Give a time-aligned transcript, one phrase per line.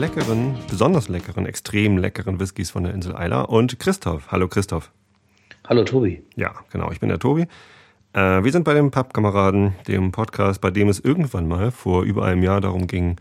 [0.00, 4.32] leckeren, besonders leckeren, extrem leckeren Whiskys von der Insel Eila und Christoph.
[4.32, 4.90] Hallo Christoph.
[5.70, 6.20] Hallo Tobi.
[6.34, 7.42] Ja, genau, ich bin der Tobi.
[8.12, 12.24] Äh, wir sind bei den Pappkameraden, dem Podcast, bei dem es irgendwann mal vor über
[12.24, 13.18] einem Jahr darum ging,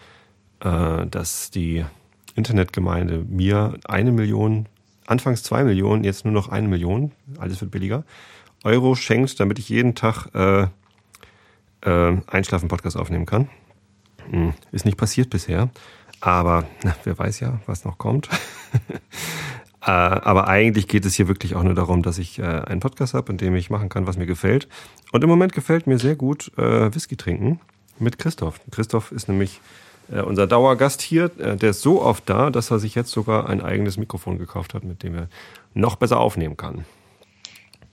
[0.62, 1.85] äh, dass die
[2.34, 4.66] Internetgemeinde mir eine Million,
[5.05, 8.03] anfangs zwei Millionen, jetzt nur noch eine Million, alles wird billiger,
[8.63, 10.63] Euro schenkt, damit ich jeden Tag äh,
[11.81, 13.47] äh, Einschlafen-Podcast aufnehmen kann.
[14.31, 15.70] Hm, Ist nicht passiert bisher,
[16.20, 18.27] aber na, wer weiß ja, was noch kommt.
[19.89, 23.16] äh, aber eigentlich geht es hier wirklich auch nur darum, dass ich äh, einen Podcast
[23.16, 24.67] habe, in dem ich machen kann, was mir gefällt.
[25.11, 27.59] Und im Moment gefällt mir sehr gut äh, Whisky trinken
[27.97, 28.61] mit Christoph.
[28.69, 29.59] Christoph ist nämlich
[30.25, 31.30] unser Dauergast hier.
[31.30, 34.83] Der ist so oft da, dass er sich jetzt sogar ein eigenes Mikrofon gekauft hat,
[34.83, 35.27] mit dem er
[35.75, 36.83] noch besser aufnehmen kann.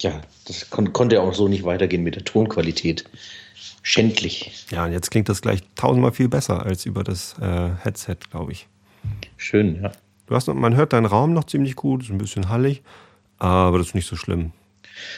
[0.00, 3.04] Ja, das kon konnte ja auch so nicht weitergehen mit der Tonqualität.
[3.82, 4.64] Schändlich.
[4.70, 8.52] Ja, und jetzt klingt das gleich tausendmal viel besser als über das äh, Headset, glaube
[8.52, 8.66] ich.
[9.36, 9.92] Schön, ja.
[10.26, 12.82] Du hast, noch- man hört deinen Raum noch ziemlich gut, ist ein bisschen hallig,
[13.38, 14.52] aber das ist nicht so schlimm.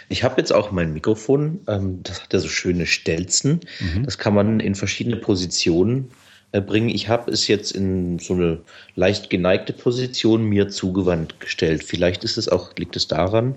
[0.09, 3.61] Ich habe jetzt auch mein Mikrofon, ähm, das hat ja so schöne Stelzen.
[4.05, 6.11] Das kann man in verschiedene Positionen
[6.51, 6.89] äh, bringen.
[6.89, 8.59] Ich habe es jetzt in so eine
[8.97, 11.85] leicht geneigte Position mir zugewandt gestellt.
[11.85, 13.55] Vielleicht ist es auch, liegt es daran.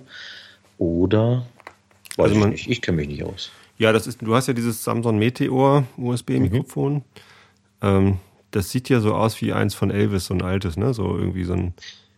[0.77, 1.45] Oder
[2.17, 2.69] weiß Also man- ich nicht.
[2.77, 3.49] Ich kenne mich nicht aus.
[3.77, 7.03] Ja, das ist, du hast ja dieses Samsung Meteor USB-Mikrofon.
[7.81, 8.17] Ähm,
[8.51, 10.93] das sieht ja so aus wie eins von Elvis, so ein altes, ne?
[10.93, 11.73] So irgendwie so ein,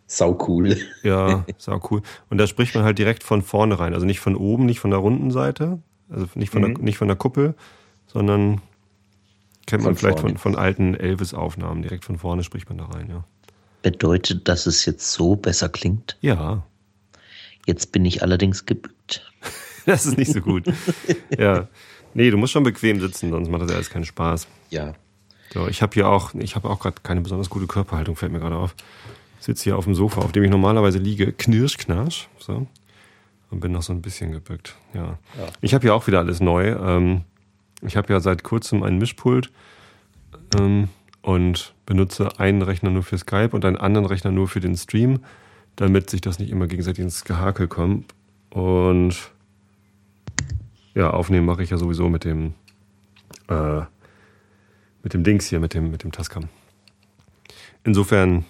[0.07, 0.77] Sau cool.
[1.01, 2.01] ja, sau cool.
[2.29, 3.93] Und da spricht man halt direkt von vorne rein.
[3.93, 7.07] Also nicht von oben, nicht von der runden Seite, also nicht von, der, nicht von
[7.07, 7.55] der Kuppel,
[8.07, 8.61] sondern
[9.65, 11.81] kennt man Von vielleicht von, von alten Elvis-Aufnahmen.
[11.81, 13.23] Direkt von vorne spricht man da rein, ja.
[13.81, 16.17] Bedeutet, dass es jetzt so besser klingt?
[16.21, 16.63] Ja,
[17.65, 19.31] Jetzt bin ich allerdings gebückt.
[19.85, 20.65] das ist nicht so gut.
[21.37, 21.67] ja.
[22.13, 24.47] Nee, du musst schon bequem sitzen, sonst macht das ja alles keinen Spaß.
[24.69, 24.93] Ja,
[25.53, 28.39] So, ich habe hier auch, ich habe auch gerade keine besonders gute Körperhaltung, fällt mir
[28.39, 28.75] gerade auf.
[29.39, 32.65] Ich sitze hier auf dem Sofa, auf dem ich normalerweise liege, knirsch, knarsch, so.
[33.51, 35.19] Und bin noch so ein bisschen gebückt, ja.
[35.37, 35.47] Ja.
[35.61, 36.69] Ich habe hier auch wieder alles neu.
[36.69, 37.21] Ähm,
[37.83, 39.51] ich habe ja seit kurzem ein Mischpult
[40.57, 40.89] ähm,
[41.21, 45.19] und benutze einen Rechner nur für Skype und einen anderen Rechner nur für den Stream,
[45.75, 48.15] damit sich das nicht immer gegenseitig ins Gehakel kommt.
[48.49, 49.15] Und
[50.95, 52.55] ja, aufnehmen mache ich ja sowieso mit dem
[53.49, 53.81] äh,
[55.03, 56.45] mit dem Dings hier, mit dem, mit dem Tascam.
[57.83, 58.45] Insofern,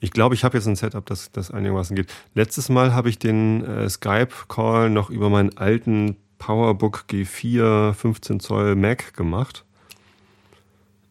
[0.00, 2.12] ich glaube, ich habe jetzt ein Setup, das, das einigermaßen geht.
[2.34, 8.76] Letztes Mal habe ich den äh, Skype-Call noch über meinen alten PowerBook G4 15 Zoll
[8.76, 9.64] Mac gemacht.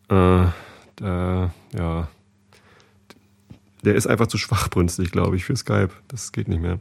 [0.10, 0.46] Äh,
[0.96, 2.08] da, ja.
[3.84, 5.90] Der ist einfach zu schwachbrünstig, glaube ich, für Skype.
[6.08, 6.80] Das geht nicht mehr.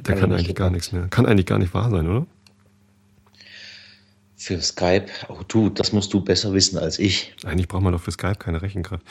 [0.00, 1.08] Der er kann nicht eigentlich gar nichts mehr.
[1.08, 2.26] Kann eigentlich gar nicht wahr sein, oder?
[4.42, 5.06] Für Skype.
[5.28, 7.34] Oh du, das musst du besser wissen als ich.
[7.44, 9.04] Eigentlich braucht man doch für Skype keine Rechenkraft.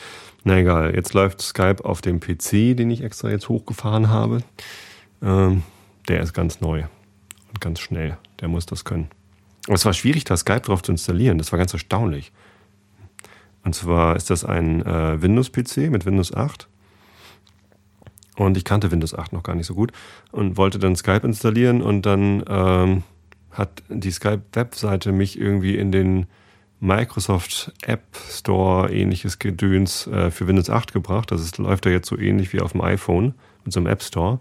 [0.44, 4.42] Na egal, jetzt läuft Skype auf dem PC, den ich extra jetzt hochgefahren habe.
[5.22, 5.62] Ähm,
[6.08, 6.84] der ist ganz neu
[7.48, 8.18] und ganz schnell.
[8.40, 9.08] Der muss das können.
[9.66, 11.38] Aber es war schwierig, da Skype drauf zu installieren.
[11.38, 12.32] Das war ganz erstaunlich.
[13.64, 16.68] Und zwar ist das ein äh, Windows-PC mit Windows 8.
[18.36, 19.92] Und ich kannte Windows 8 noch gar nicht so gut
[20.32, 23.02] und wollte dann Skype installieren und dann ähm,
[23.52, 26.26] hat die Skype-Webseite mich irgendwie in den
[26.80, 31.30] Microsoft App Store ähnliches Gedöns äh, für Windows 8 gebracht.
[31.30, 34.02] Das ist, läuft ja jetzt so ähnlich wie auf dem iPhone mit so einem App
[34.02, 34.40] Store.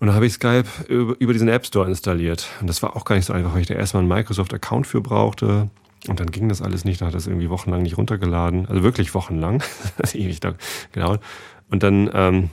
[0.00, 2.48] Und da habe ich Skype über, diesen App Store installiert.
[2.60, 5.00] Und das war auch gar nicht so einfach, weil ich da erstmal einen Microsoft-Account für
[5.00, 5.70] brauchte.
[6.08, 8.66] Und dann ging das alles nicht, dann hat das irgendwie wochenlang nicht runtergeladen.
[8.66, 9.62] Also wirklich wochenlang.
[9.96, 10.54] Das hat ewig da
[10.92, 11.22] gedauert.
[11.70, 12.50] Und dann ähm,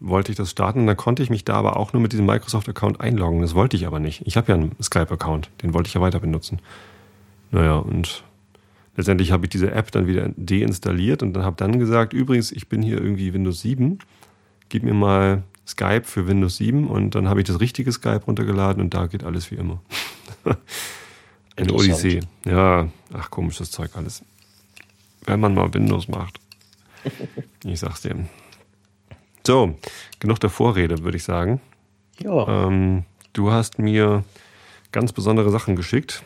[0.00, 3.00] wollte ich das starten dann konnte ich mich da aber auch nur mit diesem Microsoft-Account
[3.00, 3.40] einloggen.
[3.40, 4.22] Das wollte ich aber nicht.
[4.26, 6.60] Ich habe ja einen Skype-Account, den wollte ich ja weiter benutzen.
[7.50, 8.22] Naja, und
[8.96, 12.68] letztendlich habe ich diese App dann wieder deinstalliert und dann habe dann gesagt, übrigens, ich
[12.68, 13.98] bin hier irgendwie Windows 7,
[14.68, 18.82] gib mir mal Skype für Windows 7 und dann habe ich das richtige Skype runtergeladen
[18.82, 19.80] und da geht alles wie immer.
[21.56, 21.72] Eine.
[21.72, 22.20] Odyssee.
[22.44, 24.24] Ja, ach komisches Zeug alles.
[25.24, 26.40] Wenn man mal Windows macht.
[27.64, 28.16] Ich sag's dir.
[29.48, 29.74] So,
[30.20, 31.62] genug der Vorrede, würde ich sagen.
[32.20, 34.22] Ja, Ähm, du hast mir
[34.92, 36.22] ganz besondere Sachen geschickt.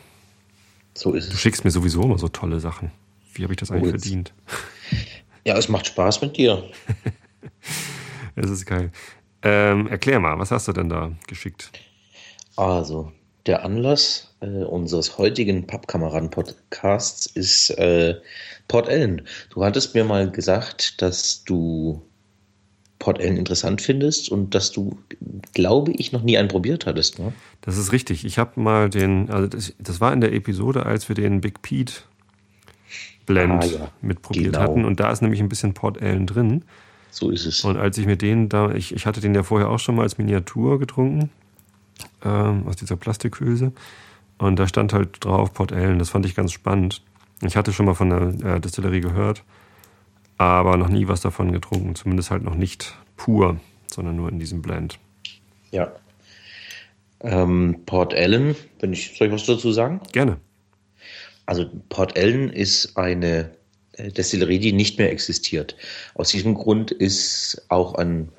[0.97, 1.41] so ist Du es.
[1.41, 2.91] schickst mir sowieso immer so tolle Sachen.
[3.35, 4.03] Wie habe ich das eigentlich jetzt.
[4.03, 4.33] verdient?
[5.45, 6.65] Ja, es macht Spaß mit dir.
[8.35, 8.91] Es ist geil.
[9.43, 11.71] Ähm, erklär mal, was hast du denn da geschickt?
[12.57, 13.13] Also,
[13.47, 18.21] der Anlass äh, unseres heutigen Pappkameraden-Podcasts ist äh,
[18.69, 19.29] Port Ellen.
[19.51, 22.03] Du hattest mir mal gesagt, dass du
[23.03, 24.97] Port Ellen interessant findest und dass du,
[25.55, 27.19] glaube ich, noch nie einen probiert hattest.
[27.19, 27.33] Ne?
[27.61, 28.25] Das ist richtig.
[28.25, 31.63] Ich habe mal den, also das, das, war in der Episode, als wir den Big
[31.63, 31.95] Pete
[33.27, 33.89] Blend ah, ja.
[34.03, 34.61] mitprobiert genau.
[34.61, 36.65] hatten und da ist nämlich ein bisschen Port Ellen drin.
[37.11, 37.65] So ist es.
[37.65, 40.03] Und als ich mir den da, ich, ich hatte den ja vorher auch schon mal
[40.03, 41.31] als Miniatur getrunken,
[42.25, 43.73] ähm, aus dieser Plastikhülse.
[44.39, 47.03] Und da stand halt drauf Port Ellen, das fand ich ganz spannend.
[47.41, 49.43] Ich hatte schon mal von der äh, Distillerie gehört
[50.43, 51.95] aber noch nie was davon getrunken.
[51.95, 54.99] Zumindest halt noch nicht pur, sondern nur in diesem Blend.
[55.71, 55.93] Ja.
[57.21, 60.01] Ähm, Port Ellen, wenn ich, soll ich was dazu sagen?
[60.13, 60.39] Gerne.
[61.47, 63.51] Also Port Ellen ist eine
[63.93, 65.77] äh, Destillerie, die nicht mehr existiert.
[66.15, 68.31] Aus diesem Grund ist auch ein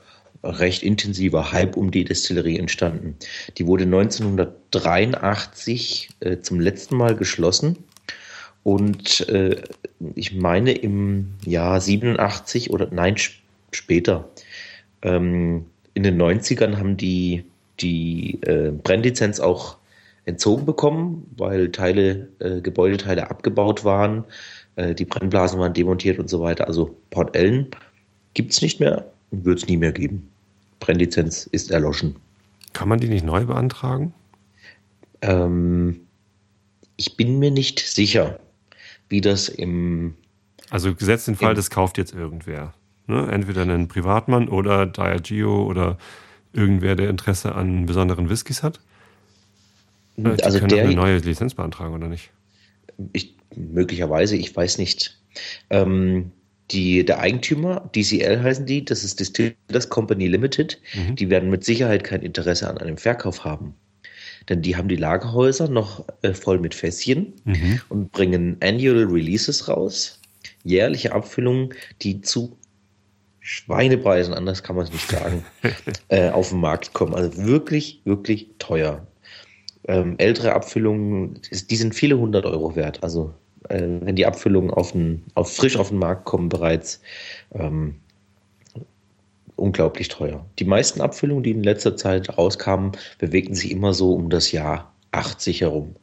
[0.43, 3.15] recht intensiver Hype um die Destillerie entstanden.
[3.57, 7.77] Die wurde 1983 äh, zum letzten Mal geschlossen
[8.63, 9.61] und äh,
[10.15, 13.15] ich meine im Jahr 87 oder nein,
[13.71, 14.29] später.
[15.01, 17.43] Ähm, in den 90ern haben die
[17.79, 19.77] die äh, Brennlizenz auch
[20.25, 24.23] entzogen bekommen, weil Teile, äh, Gebäudeteile abgebaut waren,
[24.75, 26.67] äh, die Brennblasen waren demontiert und so weiter.
[26.67, 27.67] Also Port Ellen
[28.33, 30.29] gibt es nicht mehr und wird es nie mehr geben.
[30.79, 32.15] Brennlizenz ist erloschen.
[32.73, 34.13] Kann man die nicht neu beantragen?
[35.21, 36.01] Ähm,
[36.95, 38.39] ich bin mir nicht sicher
[39.13, 40.15] wie das im.
[40.71, 42.73] Also gesetzt den Fall, das kauft jetzt irgendwer.
[43.05, 43.29] Ne?
[43.31, 45.97] Entweder ein Privatmann oder Diageo oder
[46.51, 48.79] irgendwer, der Interesse an besonderen Whiskys hat.
[50.17, 52.31] Die also können der, eine neue Lizenz beantragen, oder nicht?
[53.13, 55.19] Ich, möglicherweise, ich weiß nicht.
[55.69, 56.31] Ähm,
[56.71, 61.15] die, der Eigentümer, DCL heißen die, das ist Distillers Company Limited, mhm.
[61.15, 63.75] die werden mit Sicherheit kein Interesse an einem Verkauf haben.
[64.49, 67.81] Denn die haben die Lagerhäuser noch äh, voll mit Fässchen mhm.
[67.89, 70.19] und bringen Annual Releases raus.
[70.63, 72.57] Jährliche Abfüllungen, die zu
[73.39, 75.45] Schweinepreisen, anders kann man es nicht sagen,
[76.07, 77.13] äh, auf den Markt kommen.
[77.13, 79.05] Also wirklich, wirklich teuer.
[79.85, 83.03] Ähm, ältere Abfüllungen, die sind viele hundert Euro wert.
[83.03, 83.33] Also
[83.67, 87.01] äh, wenn die Abfüllungen auf, den, auf frisch auf den Markt kommen bereits,
[87.53, 87.95] ähm,
[89.63, 90.45] unglaublich teuer.
[90.59, 94.93] Die meisten Abfüllungen, die in letzter Zeit rauskamen, bewegten sich immer so um das Jahr
[95.11, 95.95] 80 herum.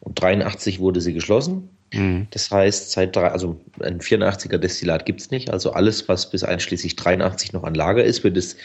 [0.00, 1.68] Und 83 wurde sie geschlossen.
[1.92, 2.26] Mhm.
[2.30, 5.50] Das heißt, seit drei, also ein 84er Destillat gibt es nicht.
[5.50, 8.56] Also alles, was bis einschließlich 83 noch an Lager ist, wird es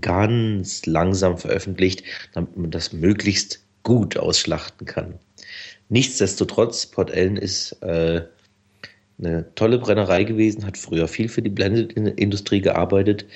[0.00, 2.02] ganz langsam veröffentlicht,
[2.34, 5.14] damit man das möglichst gut ausschlachten kann.
[5.88, 8.22] Nichtsdestotrotz, Port Ellen ist äh,
[9.18, 13.26] eine tolle Brennerei gewesen, hat früher viel für die Blended-Industrie gearbeitet,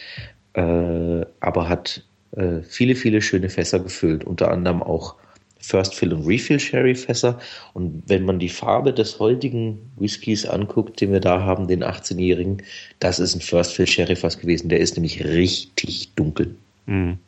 [0.54, 5.16] äh, aber hat äh, viele, viele schöne Fässer gefüllt, unter anderem auch
[5.62, 7.38] First Fill und Refill Sherry Fässer.
[7.72, 12.62] Und wenn man die Farbe des heutigen Whiskys anguckt, den wir da haben, den 18-jährigen,
[12.98, 14.68] das ist ein First Fill Sherry Fass gewesen.
[14.68, 16.56] Der ist nämlich richtig dunkel.
[16.86, 17.18] Mhm.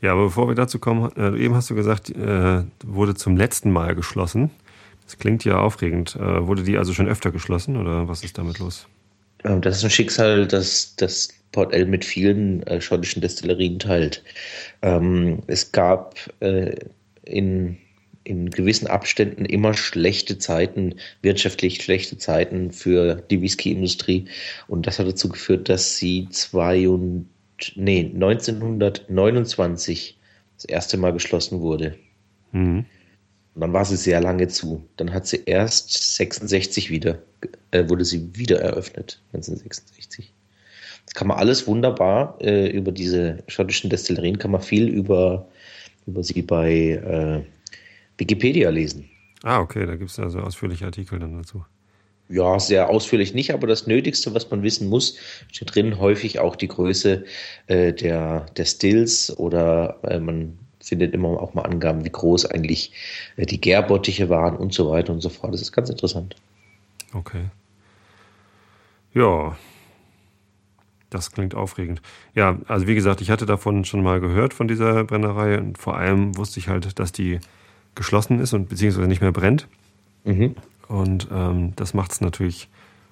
[0.00, 3.72] Ja, aber bevor wir dazu kommen, äh, eben hast du gesagt, äh, wurde zum letzten
[3.72, 4.50] Mal geschlossen.
[5.04, 6.14] Das klingt ja aufregend.
[6.14, 8.86] Äh, wurde die also schon öfter geschlossen oder was ist damit los?
[9.44, 14.22] Ähm, das ist ein Schicksal, das das Port L mit vielen äh, schottischen Destillerien teilt.
[14.82, 16.74] Ähm, es gab äh,
[17.24, 17.78] in,
[18.24, 24.26] in gewissen Abständen immer schlechte Zeiten, wirtschaftlich schlechte Zeiten für die Whisky-Industrie.
[24.66, 27.28] Und das hat dazu geführt, dass sie zwei und,
[27.76, 30.18] nee, 1929
[30.56, 31.96] das erste Mal geschlossen wurde.
[32.52, 32.84] Mhm.
[33.54, 34.84] Und dann war sie sehr lange zu.
[34.96, 37.22] Dann hat sie erst 66 wieder,
[37.70, 40.32] äh, wurde sie wieder eröffnet, 1966.
[41.06, 45.48] Das kann man alles wunderbar äh, über diese schottischen Destillerien, kann man viel über,
[46.06, 47.42] über sie bei äh,
[48.18, 49.08] Wikipedia lesen.
[49.42, 51.64] Ah, okay, da gibt es also ausführliche Artikel dann dazu.
[52.28, 55.16] Ja, sehr ausführlich nicht, aber das Nötigste, was man wissen muss,
[55.50, 57.24] steht drin häufig auch die Größe
[57.68, 62.92] äh, der, der Stills oder äh, man findet immer auch mal Angaben, wie groß eigentlich
[63.36, 65.54] äh, die Gärbottiche waren und so weiter und so fort.
[65.54, 66.36] Das ist ganz interessant.
[67.12, 67.46] Okay.
[69.12, 69.56] Ja,
[71.10, 72.02] das klingt aufregend.
[72.34, 75.96] Ja, also wie gesagt, ich hatte davon schon mal gehört von dieser Brennerei und vor
[75.96, 77.40] allem wusste ich halt, dass die
[77.94, 79.66] geschlossen ist und beziehungsweise nicht mehr brennt.
[80.24, 80.54] Mhm.
[80.86, 82.68] Und ähm, das macht es natürlich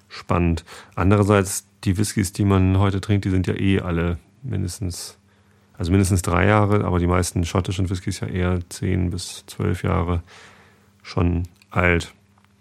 [0.07, 0.63] spannend.
[0.95, 5.17] Andererseits, die Whiskys, die man heute trinkt, die sind ja eh alle mindestens
[5.77, 10.23] also mindestens drei Jahre, aber die meisten schottischen Whiskys ja eher zehn bis zwölf Jahre
[11.03, 12.13] schon alt.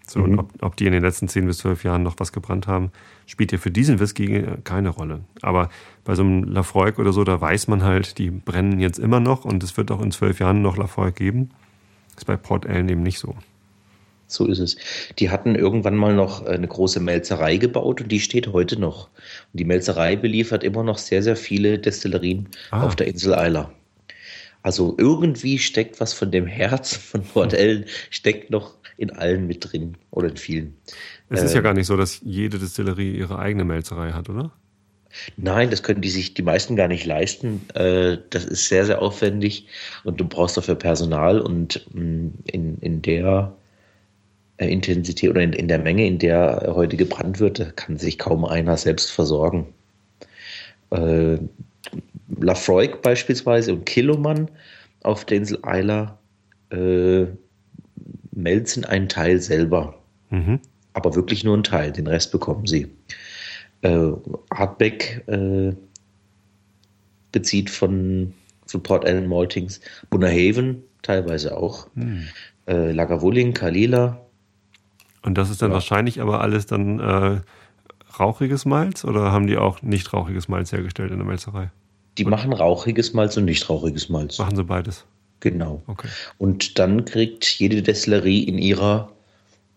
[0.06, 0.24] So, mhm.
[0.24, 2.92] und ob, ob, die in den letzten 10 bis 12 Jahren noch was gebrannt haben,
[3.26, 5.20] spielt ja für diesen Whisky keine Rolle.
[5.42, 5.68] Aber
[6.04, 9.44] bei so einem Lafroig oder so, da weiß man halt, die brennen jetzt immer noch
[9.44, 11.50] und es wird auch in zwölf Jahren noch Lafroig geben.
[12.10, 13.34] Das ist bei Port Ellen eben nicht so.
[14.28, 14.76] So ist es.
[15.18, 19.08] Die hatten irgendwann mal noch eine große Melzerei gebaut und die steht heute noch.
[19.52, 22.82] Und die Melzerei beliefert immer noch sehr, sehr viele Destillerien ah.
[22.82, 23.72] auf der Insel Isla.
[24.62, 29.72] Also irgendwie steckt was von dem Herz von Port Ellen, steckt noch in allen mit
[29.72, 30.76] drin oder in vielen.
[31.28, 34.52] Es ist ja ähm, gar nicht so, dass jede Destillerie ihre eigene Melzerei hat, oder?
[35.36, 37.62] Nein, das können die sich die meisten gar nicht leisten.
[37.74, 39.66] Äh, das ist sehr, sehr aufwendig
[40.04, 43.54] und du brauchst dafür Personal und mm, in, in der
[44.58, 48.44] äh, Intensität oder in, in der Menge, in der heute gebrannt wird, kann sich kaum
[48.44, 49.66] einer selbst versorgen.
[50.90, 51.38] Äh,
[52.40, 54.50] Lafroig beispielsweise und Kiloman
[55.02, 56.18] auf der Insel Isla
[56.70, 57.26] äh,
[58.36, 59.98] melzen einen Teil selber.
[60.30, 60.60] Mhm.
[60.92, 62.88] Aber wirklich nur einen Teil, den Rest bekommen sie.
[63.82, 64.12] Äh,
[64.52, 65.72] Hardback äh,
[67.32, 68.32] bezieht von,
[68.66, 72.26] von Port Allen Maltings, Bunnerhaven teilweise auch, mhm.
[72.66, 74.20] äh, Lagavulin, Kalila.
[75.22, 75.74] Und das ist dann ja.
[75.74, 77.40] wahrscheinlich aber alles dann äh,
[78.18, 81.70] rauchiges Malz oder haben die auch nicht rauchiges Malz hergestellt in der Melzerei?
[82.18, 84.38] Die und machen rauchiges Malz und nicht rauchiges Malz.
[84.38, 85.04] Machen sie beides?
[85.40, 85.82] Genau.
[85.86, 86.08] Okay.
[86.38, 89.12] Und dann kriegt jede Destillerie in ihrer,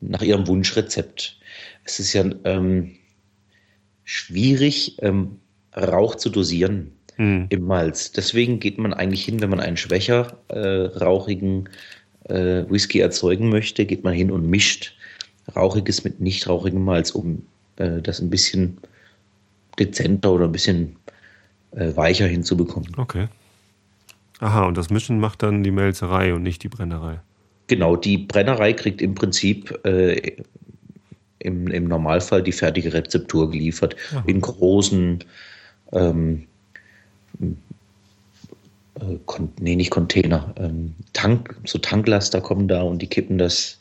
[0.01, 1.37] nach ihrem Wunschrezept.
[1.83, 2.95] Es ist ja ähm,
[4.03, 5.39] schwierig, ähm,
[5.75, 7.47] Rauch zu dosieren hm.
[7.49, 8.11] im Malz.
[8.11, 10.57] Deswegen geht man eigentlich hin, wenn man einen schwächer äh,
[10.97, 11.69] rauchigen
[12.25, 14.95] äh, Whisky erzeugen möchte, geht man hin und mischt
[15.55, 17.45] rauchiges mit nicht rauchigem Malz, um
[17.77, 18.77] äh, das ein bisschen
[19.77, 20.95] dezenter oder ein bisschen
[21.71, 22.91] äh, weicher hinzubekommen.
[22.97, 23.27] Okay.
[24.39, 27.19] Aha, und das Mischen macht dann die Melzerei und nicht die Brennerei.
[27.67, 30.37] Genau, die Brennerei kriegt im Prinzip äh,
[31.39, 33.95] im, im Normalfall die fertige Rezeptur geliefert.
[34.11, 34.23] Aha.
[34.27, 35.23] In großen,
[35.91, 36.47] ähm,
[37.39, 39.17] äh,
[39.59, 43.79] nee, nicht Container, ähm, Tank, so Tanklaster kommen da und die kippen das,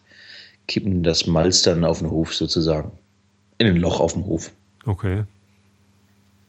[0.67, 2.93] kippen das Malz dann auf den Hof sozusagen.
[3.59, 4.53] In ein Loch auf dem Hof.
[4.87, 5.25] Okay.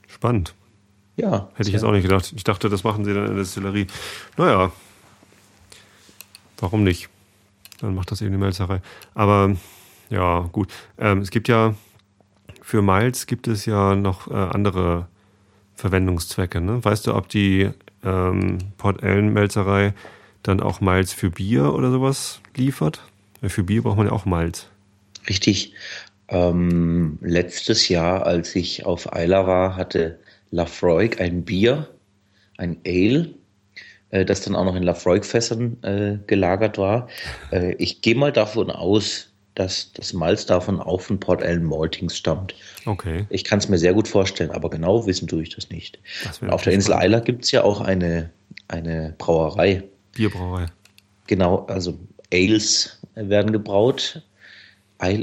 [0.07, 0.53] Spannend.
[1.19, 1.49] Ja.
[1.55, 2.33] Hätte ich jetzt auch nicht gedacht.
[2.35, 3.87] Ich dachte, das machen sie dann in der Destillerie.
[4.37, 4.71] Naja.
[6.59, 7.09] Warum nicht?
[7.79, 8.81] Dann macht das eben die Melzerei.
[9.13, 9.55] Aber
[10.09, 10.71] ja, gut.
[10.97, 11.75] Ähm, es gibt ja
[12.69, 15.07] für Malz gibt es ja noch äh, andere
[15.73, 16.61] Verwendungszwecke.
[16.61, 16.85] Ne?
[16.85, 17.71] Weißt du, ob die
[18.03, 19.95] ähm, Port Ellen Melzerei
[20.43, 23.01] dann auch Malz für Bier oder sowas liefert?
[23.41, 24.67] Für Bier braucht man ja auch Malz.
[25.27, 25.73] Richtig.
[26.27, 30.19] Ähm, letztes Jahr, als ich auf Eila war, hatte
[30.51, 31.87] Lafroig ein Bier,
[32.57, 33.29] ein Ale,
[34.09, 37.07] äh, das dann auch noch in Lafroig-Fässern äh, gelagert war.
[37.51, 42.17] Äh, ich gehe mal davon aus, dass das Malz davon auch von Port Ellen Maltings
[42.17, 42.55] stammt.
[42.85, 43.25] Okay.
[43.29, 45.99] Ich kann es mir sehr gut vorstellen, aber genau wissen tue ich das nicht.
[46.23, 48.29] Das auf der Insel Isla gibt es ja auch eine,
[48.67, 49.83] eine Brauerei.
[50.13, 50.67] Bierbrauerei.
[51.27, 51.99] Genau, also
[52.33, 54.23] Ales werden gebraut.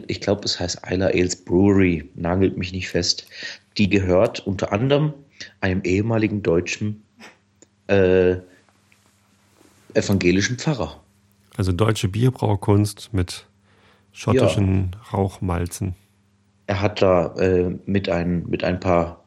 [0.07, 3.27] Ich glaube, es heißt Isla Ales Brewery, nagelt mich nicht fest
[3.79, 5.13] die gehört unter anderem
[5.61, 7.03] einem ehemaligen deutschen
[7.89, 8.37] äh,
[9.95, 11.01] evangelischen Pfarrer.
[11.57, 13.47] Also deutsche Bierbraukunst mit
[14.13, 15.01] schottischen ja.
[15.13, 15.95] Rauchmalzen.
[16.67, 19.25] Er hat da äh, mit, ein, mit ein paar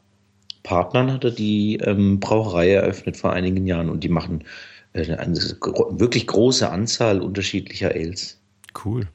[0.62, 4.44] Partnern hat er die ähm, Brauerei eröffnet vor einigen Jahren und die machen
[4.92, 8.38] äh, eine wirklich große Anzahl unterschiedlicher Ales.
[8.84, 9.08] Cool.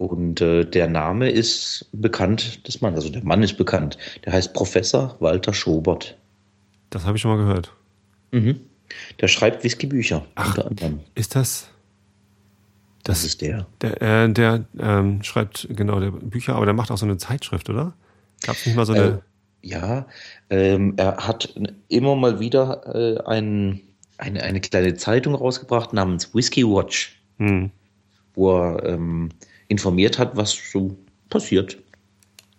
[0.00, 3.98] Und äh, der Name ist bekannt des Mannes, also der Mann ist bekannt.
[4.24, 6.16] Der heißt Professor Walter Schobert.
[6.88, 7.74] Das habe ich schon mal gehört.
[8.30, 8.60] Mhm.
[9.20, 11.00] Der schreibt Whiskybücher unter anderem.
[11.14, 11.68] Ist das?
[13.02, 13.66] Das, das ist der.
[13.82, 17.68] Der, äh, der ähm, schreibt genau der Bücher, aber der macht auch so eine Zeitschrift,
[17.68, 17.92] oder?
[18.40, 19.04] Gab es nicht mal so eine?
[19.04, 19.18] Äh,
[19.68, 20.06] ja,
[20.48, 21.54] ähm, er hat
[21.88, 23.82] immer mal wieder äh, ein,
[24.16, 27.70] eine, eine kleine Zeitung rausgebracht namens Whiskey Watch, hm.
[28.32, 29.28] wo er ähm,
[29.70, 30.96] informiert hat, was so
[31.30, 31.78] passiert.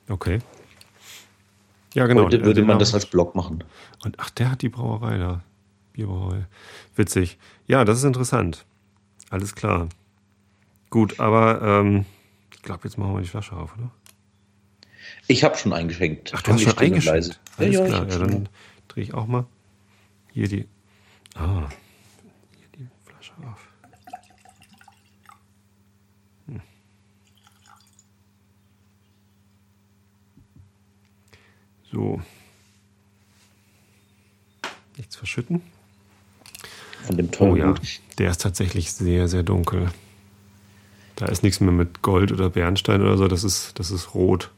[0.10, 0.40] Okay.
[1.94, 2.26] Ja, genau.
[2.26, 3.64] Heute würde man das als Blog machen.
[4.04, 5.44] Und ach, der hat die Brauerei da.
[5.94, 6.48] Bierbrauerei.
[6.96, 7.38] Witzig.
[7.68, 8.66] Ja, das ist interessant.
[9.30, 9.90] Alles klar.
[10.90, 12.06] Gut, aber ähm,
[12.54, 13.92] ich glaube, jetzt machen wir die Flasche auf, oder?
[15.28, 16.32] Ich habe schon eingeschenkt.
[16.34, 17.40] Ach, du hast schon eingeschenkt?
[17.58, 18.08] Alles ja, klar.
[18.08, 18.50] Ja, dann
[18.88, 19.46] drehe ich auch mal
[20.32, 20.68] hier die.
[21.36, 21.68] Ah,
[22.58, 23.71] hier die Flasche auf.
[31.92, 32.22] So.
[34.98, 35.62] Nichts verschütten.
[37.04, 37.76] Von dem tollen Oh ja,
[38.18, 39.92] der ist tatsächlich sehr, sehr dunkel.
[41.16, 44.52] Da ist nichts mehr mit Gold oder Bernstein oder so, das ist, das ist rot.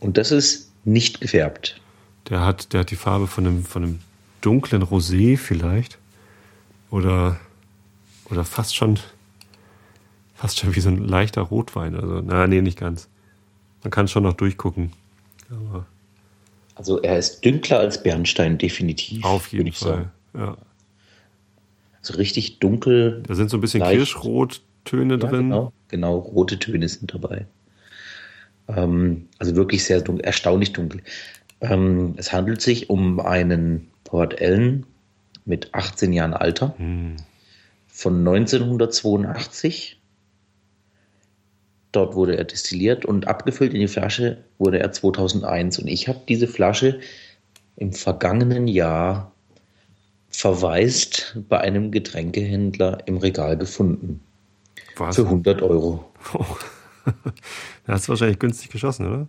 [0.00, 1.80] Und das ist nicht gefärbt.
[2.28, 4.00] Der hat, der hat die Farbe von einem, von einem
[4.40, 5.98] dunklen Rosé vielleicht.
[6.90, 7.38] Oder,
[8.26, 8.98] oder fast schon,
[10.34, 11.94] fast schon wie so ein leichter Rotwein.
[11.94, 13.08] Also, na, nee, nicht ganz.
[13.82, 14.92] Man kann schon noch durchgucken.
[15.50, 15.86] Aber
[16.76, 19.24] also er ist dünkler als Bernstein, definitiv.
[19.24, 20.10] Auf jeden Fall.
[20.34, 20.56] Ja.
[21.98, 23.22] Also richtig dunkel.
[23.26, 23.96] Da sind so ein bisschen leicht.
[23.96, 25.48] Kirschrottöne ja, drin.
[25.48, 27.46] Genau, genau, rote Töne sind dabei.
[28.68, 31.00] Ähm, also wirklich sehr dunkel, erstaunlich dunkel.
[31.62, 34.84] Ähm, es handelt sich um einen Port Ellen
[35.46, 37.16] mit 18 Jahren Alter hm.
[37.86, 39.95] von 1982.
[41.96, 45.78] Dort wurde er destilliert und abgefüllt in die Flasche wurde er 2001.
[45.78, 47.00] Und ich habe diese Flasche
[47.76, 49.32] im vergangenen Jahr
[50.28, 54.20] verwaist bei einem Getränkehändler im Regal gefunden.
[54.96, 55.16] Was?
[55.16, 56.04] Für 100 Euro.
[57.86, 59.26] da hast du wahrscheinlich günstig geschossen, oder?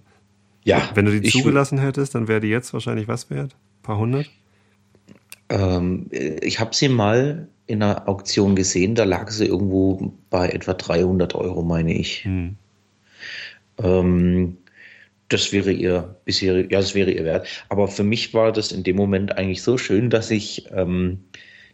[0.65, 0.89] Ja.
[0.93, 3.53] Wenn du die zugelassen hättest, dann wäre die jetzt wahrscheinlich was wert?
[3.53, 4.29] Ein paar hundert?
[5.50, 10.74] Ähm, ich habe sie mal in einer Auktion gesehen, da lag sie irgendwo bei etwa
[10.74, 12.24] 300 Euro, meine ich.
[12.24, 12.56] Hm.
[13.80, 14.58] Ähm,
[15.30, 17.48] das wäre ihr bisher, ja, das wäre ihr Wert.
[17.70, 21.20] Aber für mich war das in dem Moment eigentlich so schön, dass ich, ähm,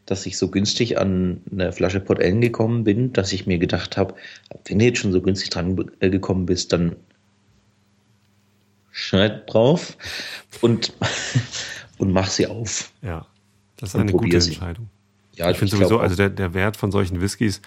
[0.07, 3.95] dass ich so günstig an eine Flasche Port Ellen gekommen bin, dass ich mir gedacht
[3.95, 4.15] habe,
[4.65, 6.95] wenn du jetzt schon so günstig dran äh, gekommen bist, dann
[8.91, 9.97] schneid drauf
[10.61, 10.93] und,
[11.99, 12.91] und mach sie auf.
[13.03, 13.27] Ja,
[13.83, 14.87] das ist eine gute Entscheidung.
[15.35, 17.61] Ja, ich finde sowieso, also der, der Wert von solchen Whiskys,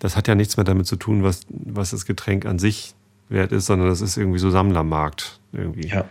[0.00, 2.94] das hat ja nichts mehr damit zu tun, was, was das Getränk an sich
[3.28, 5.86] wert ist, sondern das ist irgendwie so Sammlermarkt irgendwie.
[5.86, 6.04] Ja,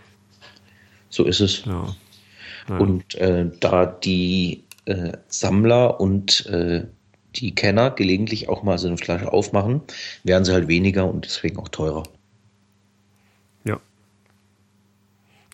[1.10, 1.66] so ist es.
[1.66, 1.94] Ja.
[2.78, 6.86] Und äh, da die äh, Sammler und äh,
[7.34, 9.82] die Kenner gelegentlich auch mal so eine Flasche aufmachen,
[10.24, 12.04] werden sie halt weniger und deswegen auch teurer.
[13.64, 13.78] Ja.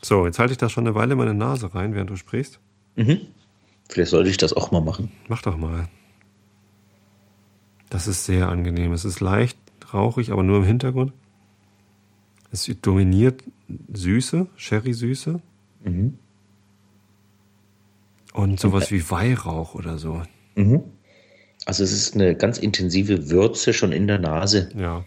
[0.03, 2.61] So, jetzt halte ich da schon eine Weile meine Nase rein, während du sprichst.
[2.95, 3.23] Mhm.
[3.89, 5.11] Vielleicht sollte ich das auch mal machen.
[5.29, 5.89] Mach doch mal.
[7.91, 8.93] Das ist sehr angenehm.
[8.93, 9.59] Es ist leicht
[9.93, 11.13] rauchig, aber nur im Hintergrund.
[12.51, 13.43] Es dominiert
[13.93, 15.41] Süße, Sherry-Süße.
[15.85, 16.19] Mhm.
[18.33, 20.23] Und sowas wie Weihrauch oder so.
[20.55, 20.85] Mhm.
[21.65, 24.71] Also es ist eine ganz intensive Würze schon in der Nase.
[24.77, 25.05] Ja.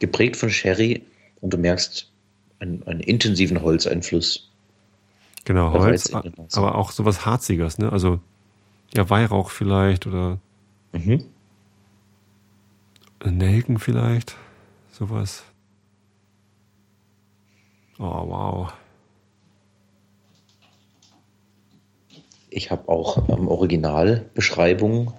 [0.00, 1.02] Geprägt von Sherry
[1.40, 2.10] und du merkst
[2.58, 4.50] einen, einen intensiven Holzeinfluss.
[5.44, 6.12] Genau, Holz,
[6.54, 7.92] aber auch sowas Harziges, ne?
[7.92, 8.20] Also
[8.94, 10.38] ja, Weihrauch vielleicht oder
[10.92, 11.24] mhm.
[13.24, 14.36] Nelken vielleicht,
[14.92, 15.44] sowas.
[17.98, 18.72] Oh, wow.
[22.50, 25.12] Ich habe auch ähm, Originalbeschreibungen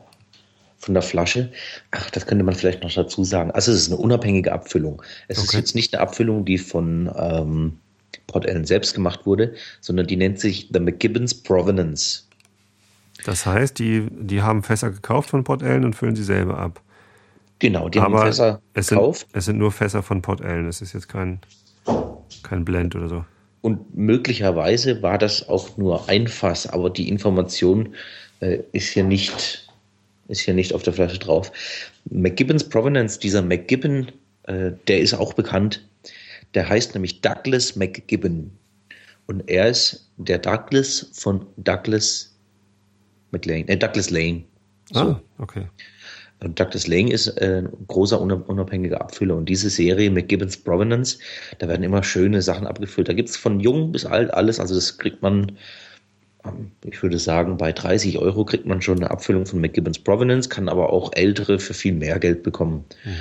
[0.77, 1.51] von der Flasche.
[1.91, 3.51] Ach, das könnte man vielleicht noch dazu sagen.
[3.51, 5.01] Also es ist eine unabhängige Abfüllung.
[5.27, 5.47] Es okay.
[5.47, 7.79] ist jetzt nicht eine Abfüllung, die von ähm,
[8.27, 12.23] Port Ellen selbst gemacht wurde, sondern die nennt sich The McGibbons Provenance.
[13.25, 16.81] Das heißt, die, die haben Fässer gekauft von Port Ellen und füllen sie selber ab.
[17.59, 19.21] Genau, die Aber haben Fässer es gekauft.
[19.21, 20.67] Sind, es sind nur Fässer von Port Ellen.
[20.67, 21.39] Es ist jetzt kein
[22.43, 23.25] kein Blend oder so.
[23.61, 27.95] Und möglicherweise war das auch nur ein Fass, aber die Information
[28.39, 29.67] äh, ist hier nicht,
[30.27, 31.51] ist hier nicht auf der Flasche drauf.
[32.09, 34.11] McGibbons Provenance, dieser McGibbon,
[34.43, 35.83] äh, der ist auch bekannt.
[36.55, 38.49] Der heißt nämlich Douglas McGibbon.
[39.27, 42.35] Und er ist der Douglas von Douglas
[43.31, 44.43] McLean, äh, Douglas Lane.
[44.91, 44.99] So.
[44.99, 45.67] Ah, okay.
[46.39, 51.17] Douglas Lane ist äh, ein großer unabhängiger Abfüller und diese Serie mit Gibbons Provenance,
[51.59, 53.07] da werden immer schöne Sachen abgefüllt.
[53.07, 55.57] Da gibt es von jung bis alt alles, also das kriegt man,
[56.45, 60.49] ähm, ich würde sagen, bei 30 Euro kriegt man schon eine Abfüllung von McGibbons Provenance,
[60.49, 62.85] kann aber auch ältere für viel mehr Geld bekommen.
[63.05, 63.11] Mhm.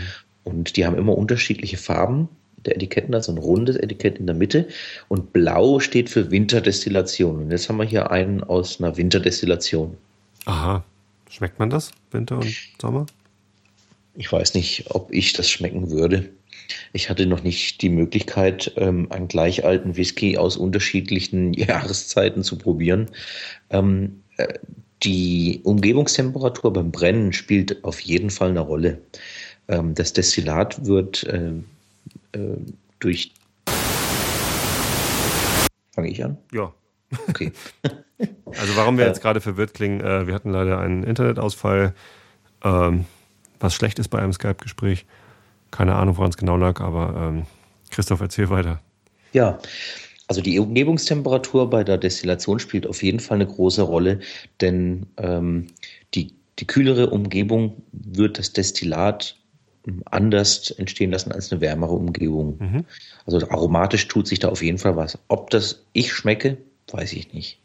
[0.43, 2.29] Und die haben immer unterschiedliche Farben
[2.67, 4.69] der Etiketten, also ein rundes Etikett in der Mitte.
[5.09, 7.39] Und blau steht für Winterdestillation.
[7.43, 9.97] Und jetzt haben wir hier einen aus einer Winterdestillation.
[10.47, 10.85] Aha.
[11.31, 13.07] Schmeckt man das, Winter und Sommer?
[14.15, 16.31] Ich weiß nicht, ob ich das schmecken würde.
[16.93, 22.57] Ich hatte noch nicht die Möglichkeit, ähm, einen gleich alten Whisky aus unterschiedlichen Jahreszeiten zu
[22.57, 23.11] probieren.
[23.71, 24.55] Ähm, äh,
[25.03, 29.03] die Umgebungstemperatur beim Brennen spielt auf jeden Fall eine Rolle.
[29.69, 31.27] Ähm, das Destillat wird
[32.35, 32.57] äh, äh,
[32.99, 33.33] durch.
[35.93, 36.39] Fange ich an?
[36.53, 36.73] Ja.
[37.29, 37.53] Okay.
[38.47, 41.95] Also warum wir jetzt gerade verwirrt klingen, äh, wir hatten leider einen Internetausfall,
[42.63, 43.07] ähm,
[43.59, 45.05] was schlecht ist bei einem Skype-Gespräch.
[45.73, 47.47] Keine Ahnung, woran es genau lag, aber ähm,
[47.91, 48.81] Christoph, erzähl weiter.
[49.33, 49.59] Ja,
[50.29, 54.21] also die Umgebungstemperatur bei der Destillation spielt auf jeden Fall eine große Rolle,
[54.61, 55.67] denn ähm,
[56.15, 59.37] die, die kühlere Umgebung wird das Destillat
[60.07, 62.59] anders entstehen lassen als eine wärmere Umgebung.
[62.59, 62.85] Mhm.
[63.27, 65.19] Also aromatisch tut sich da auf jeden Fall was.
[65.29, 66.59] Ob das ich schmecke,
[66.91, 67.61] weiß ich nicht.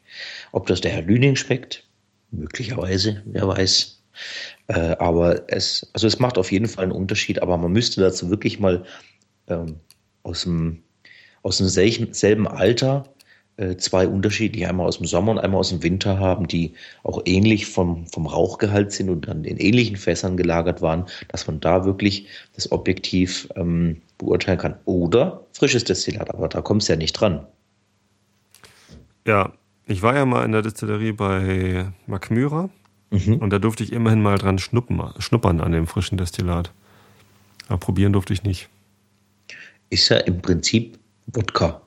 [0.52, 1.84] Ob das der Herr Lüning schmeckt,
[2.32, 4.02] möglicherweise, wer weiß.
[4.68, 8.30] Äh, aber es, also es macht auf jeden Fall einen Unterschied, aber man müsste dazu
[8.30, 8.84] wirklich mal
[9.48, 9.78] ähm,
[10.24, 10.84] aus dem,
[11.42, 13.06] aus dem selben Alter
[13.78, 17.66] zwei unterschiedliche, einmal aus dem Sommer und einmal aus dem Winter haben, die auch ähnlich
[17.66, 22.28] vom, vom Rauchgehalt sind und dann in ähnlichen Fässern gelagert waren, dass man da wirklich
[22.56, 24.76] das objektiv ähm, beurteilen kann.
[24.86, 27.46] Oder frisches Destillat, aber da kommt es ja nicht dran.
[29.28, 29.54] Ja,
[29.86, 32.70] ich war ja mal in der Distillerie bei Macmyra
[33.10, 33.38] mhm.
[33.38, 36.72] und da durfte ich immerhin mal dran schnuppern, schnuppern an dem frischen Destillat.
[37.68, 38.70] Aber probieren durfte ich nicht.
[39.90, 41.82] Ist ja im Prinzip Wodka.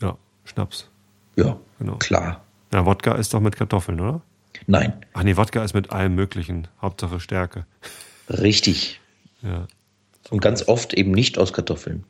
[0.00, 0.88] Ja, Schnaps.
[1.36, 1.96] Ja, genau.
[1.96, 2.44] klar.
[2.72, 4.20] Ja, Wodka ist doch mit Kartoffeln, oder?
[4.66, 4.92] Nein.
[5.12, 6.68] Ach nee, Wodka ist mit allem Möglichen.
[6.80, 7.66] Hauptsache Stärke.
[8.28, 9.00] Richtig.
[9.42, 9.66] Ja.
[10.30, 12.04] Und ganz oft eben nicht aus Kartoffeln.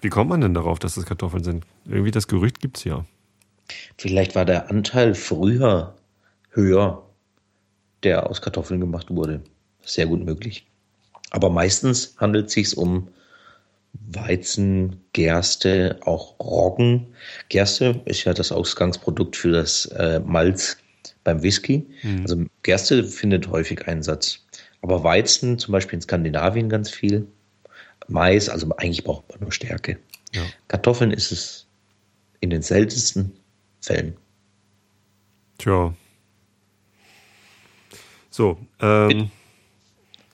[0.00, 1.64] Wie kommt man denn darauf, dass es Kartoffeln sind?
[1.86, 3.04] Irgendwie das Gerücht gibt es ja.
[3.96, 5.94] Vielleicht war der Anteil früher
[6.50, 7.02] höher,
[8.02, 9.42] der aus Kartoffeln gemacht wurde.
[9.84, 10.66] Sehr gut möglich.
[11.30, 13.08] Aber meistens handelt es sich um
[13.92, 17.14] Weizen, Gerste, auch Roggen.
[17.48, 20.78] Gerste ist ja das Ausgangsprodukt für das äh, Malz
[21.24, 21.86] beim Whisky.
[22.02, 22.20] Mhm.
[22.22, 24.44] Also Gerste findet häufig Einsatz.
[24.80, 27.26] Aber Weizen, zum Beispiel in Skandinavien ganz viel.
[28.08, 29.98] Mais, also eigentlich braucht man nur Stärke.
[30.34, 30.42] Ja.
[30.68, 31.66] Kartoffeln ist es
[32.40, 33.32] in den seltensten
[33.80, 34.16] Fällen.
[35.58, 35.94] Tja.
[38.30, 39.30] So, ähm,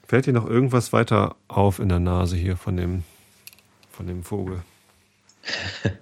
[0.07, 3.03] fällt dir noch irgendwas weiter auf in der Nase hier von dem
[3.99, 4.63] von dem Vogel?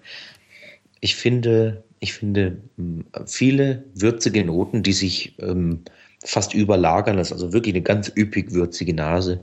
[1.03, 5.83] Ich finde, ich finde hm, viele würzige Noten, die sich ähm,
[6.25, 9.43] fast überlagern lassen, also wirklich eine ganz üppig würzige Nase.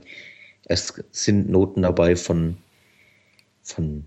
[0.64, 2.56] Es sind Noten dabei von,
[3.62, 4.04] von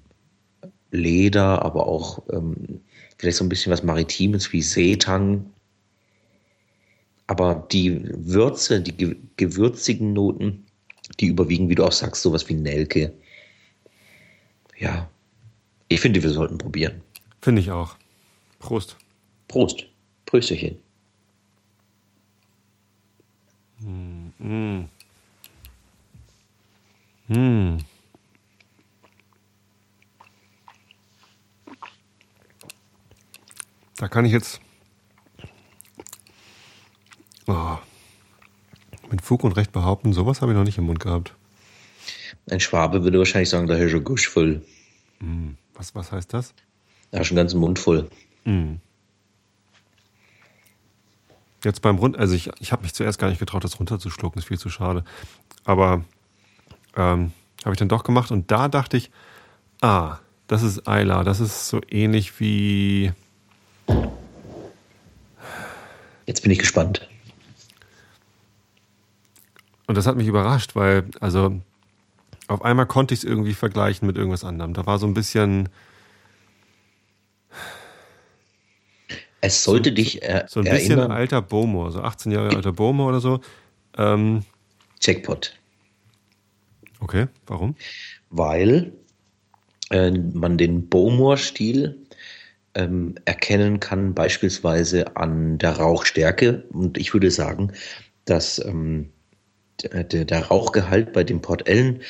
[0.92, 2.82] Leder, aber auch ähm,
[3.18, 5.50] vielleicht so ein bisschen was Maritimes wie Seetang.
[7.28, 10.66] Aber die Würze, die gewürzigen Noten,
[11.22, 13.14] die überwiegen, wie du auch sagst, sowas wie Nelke
[14.78, 15.10] ja,
[15.88, 17.02] ich finde, wir sollten probieren.
[17.42, 17.96] Finde ich auch.
[18.60, 18.98] Prost.
[19.48, 19.86] Prost.
[20.26, 20.78] Prösterchen.
[23.80, 24.28] Mm.
[24.40, 24.90] Mm.
[27.28, 27.78] Mm.
[33.98, 34.62] Da kann ich jetzt
[37.48, 37.78] oh,
[39.10, 41.34] mit Fug und Recht behaupten, sowas habe ich noch nicht im Mund gehabt.
[42.50, 44.62] Ein Schwabe würde wahrscheinlich sagen, da ist ein Gusch voll.
[45.20, 45.52] Mm.
[45.74, 46.54] Was, was heißt das?
[47.12, 48.10] Da ist einen ganzen Mund voll.
[48.46, 48.76] Mm.
[51.64, 54.48] Jetzt beim Rund, also ich, ich habe mich zuerst gar nicht getraut, das runterzuschlucken, ist
[54.48, 55.04] viel zu schade.
[55.66, 56.06] Aber
[56.96, 57.32] ähm,
[57.66, 59.12] habe ich dann doch gemacht und da dachte ich,
[59.82, 63.12] ah, das ist Ayla, das ist so ähnlich wie.
[66.26, 67.08] Jetzt bin ich gespannt.
[69.88, 71.62] Und das hat mich überrascht, weil, also
[72.48, 74.74] auf einmal konnte ich es irgendwie vergleichen mit irgendwas anderem.
[74.74, 75.70] Da war so ein bisschen.
[79.42, 81.12] Es sollte so, dich er So ein bisschen erinnern.
[81.12, 83.40] alter Bomo, so 18 Jahre alter Bomo oder so.
[83.98, 84.44] Ähm,
[85.02, 85.56] Jackpot.
[87.00, 87.76] Okay, warum?
[88.30, 88.94] Weil
[89.92, 91.98] äh, man den Bowmore-Stil
[92.76, 96.64] ähm, erkennen kann, beispielsweise an der Rauchstärke.
[96.70, 97.74] Und ich würde sagen,
[98.26, 99.12] dass ähm,
[99.82, 102.02] der, der, Rauchgehalt bei dem Port Ellen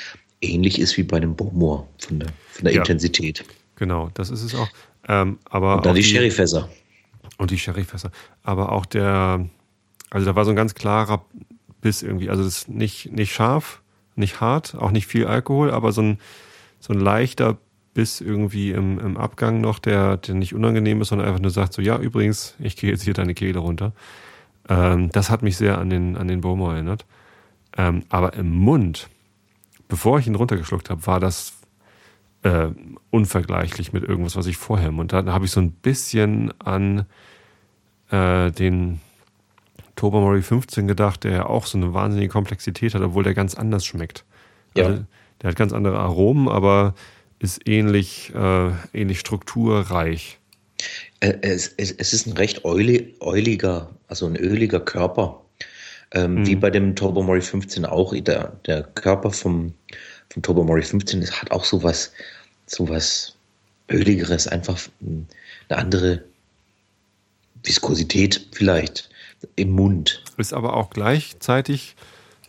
[0.41, 3.43] ähnlich ist wie bei einem Beaumont von der, von der ja, Intensität.
[3.75, 4.69] Genau, das ist es auch.
[5.07, 6.69] Ähm, aber und dann die, die Sherryfässer.
[7.37, 8.11] Und die Sherryfässer.
[8.43, 9.47] Aber auch der,
[10.09, 11.25] also da war so ein ganz klarer
[11.81, 12.29] Biss irgendwie.
[12.29, 13.81] Also das ist nicht, nicht scharf,
[14.15, 16.19] nicht hart, auch nicht viel Alkohol, aber so ein,
[16.79, 17.57] so ein leichter
[17.93, 21.73] Biss irgendwie im, im Abgang noch, der, der nicht unangenehm ist, sondern einfach nur sagt
[21.73, 23.93] so, ja, übrigens, ich gehe jetzt hier deine Kehle runter.
[24.69, 27.05] Ähm, das hat mich sehr an den, an den Beaumont erinnert.
[27.77, 29.09] Ähm, aber im Mund,
[29.87, 31.53] bevor ich ihn runtergeschluckt habe, war das
[32.43, 32.69] äh,
[33.09, 35.27] unvergleichlich mit irgendwas, was ich vorher im Mund hatte.
[35.27, 37.05] Da habe ich so ein bisschen an
[38.11, 38.99] äh, den
[39.95, 43.85] Tobermory 15 gedacht, der ja auch so eine wahnsinnige Komplexität hat, obwohl der ganz anders
[43.85, 44.23] schmeckt.
[44.75, 44.85] Ja.
[44.85, 45.03] Also,
[45.41, 46.93] der hat ganz andere Aromen, aber
[47.39, 50.39] ist ähnlich, äh, ähnlich strukturreich.
[51.19, 55.41] Äh, es, es, es ist ein recht euliger, also ein öliger Körper.
[56.11, 56.47] Ähm, mhm.
[56.47, 58.13] Wie bei dem Turbo Mori 15 auch.
[58.15, 59.73] Der, der Körper vom,
[60.29, 62.13] vom Turbo Mori 15 das hat auch sowas,
[62.65, 63.35] sowas
[63.89, 66.23] Öligeres, einfach eine andere
[67.63, 69.09] Viskosität vielleicht
[69.55, 70.23] im Mund.
[70.37, 71.95] Ist aber auch gleichzeitig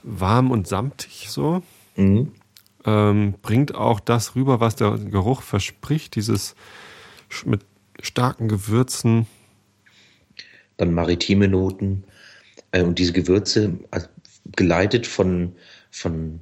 [0.03, 1.63] warm und samtig so.
[1.97, 2.33] Mhm.
[2.85, 6.55] Ähm, bringt auch das rüber, was der Geruch verspricht, dieses
[7.45, 7.63] mit
[8.01, 9.27] starken Gewürzen.
[10.77, 12.05] Dann maritime Noten
[12.73, 14.09] und diese Gewürze also
[14.57, 15.53] geleitet von,
[15.91, 16.41] von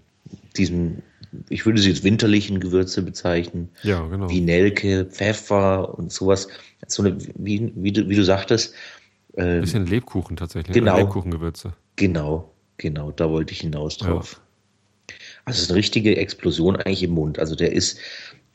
[0.56, 1.02] diesem,
[1.48, 3.68] ich würde sie als winterlichen Gewürze bezeichnen.
[3.82, 4.28] Ja, genau.
[4.30, 6.48] Wie Nelke, Pfeffer und sowas.
[6.86, 8.74] So eine, wie, wie, du, wie du sagtest.
[9.36, 10.74] Ein äh, bisschen Lebkuchen tatsächlich.
[10.74, 10.96] Genau.
[10.96, 11.74] Lebkuchengewürze.
[11.96, 14.40] Genau, genau, da wollte ich hinaus drauf.
[15.08, 15.14] Ja.
[15.44, 17.38] Also es ist eine richtige Explosion eigentlich im Mund.
[17.38, 17.98] Also der ist,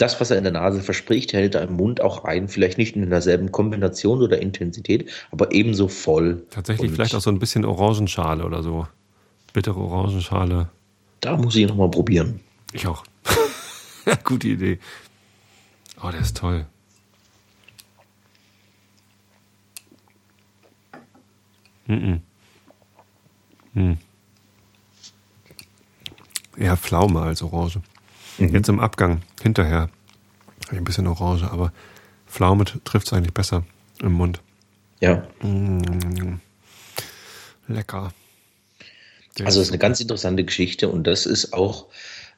[0.02, 2.48] das, was er in der Nase verspricht, hält er im Mund auch ein.
[2.48, 6.44] Vielleicht nicht in derselben Kombination oder Intensität, aber ebenso voll.
[6.50, 8.88] Tatsächlich Und vielleicht auch so ein bisschen Orangenschale oder so.
[9.54, 10.70] Bittere Orangenschale.
[11.20, 12.40] Da muss ich nochmal probieren.
[12.74, 13.04] Ich auch.
[14.24, 14.80] Gute Idee.
[16.02, 16.66] Oh, der ist toll.
[21.86, 22.20] Mm -mm.
[23.74, 23.98] Hm.
[26.58, 27.82] Eher Pflaume als Orange.
[28.50, 28.56] Mhm.
[28.56, 29.90] Jetzt im Abgang, hinterher,
[30.70, 31.72] ein bisschen Orange, aber
[32.28, 33.64] Pflaume trifft es eigentlich besser
[34.02, 34.42] im Mund.
[35.00, 35.28] Ja.
[35.42, 36.40] Mm,
[37.68, 38.14] lecker.
[39.38, 41.88] Der also es ist eine ganz interessante Geschichte und das ist auch,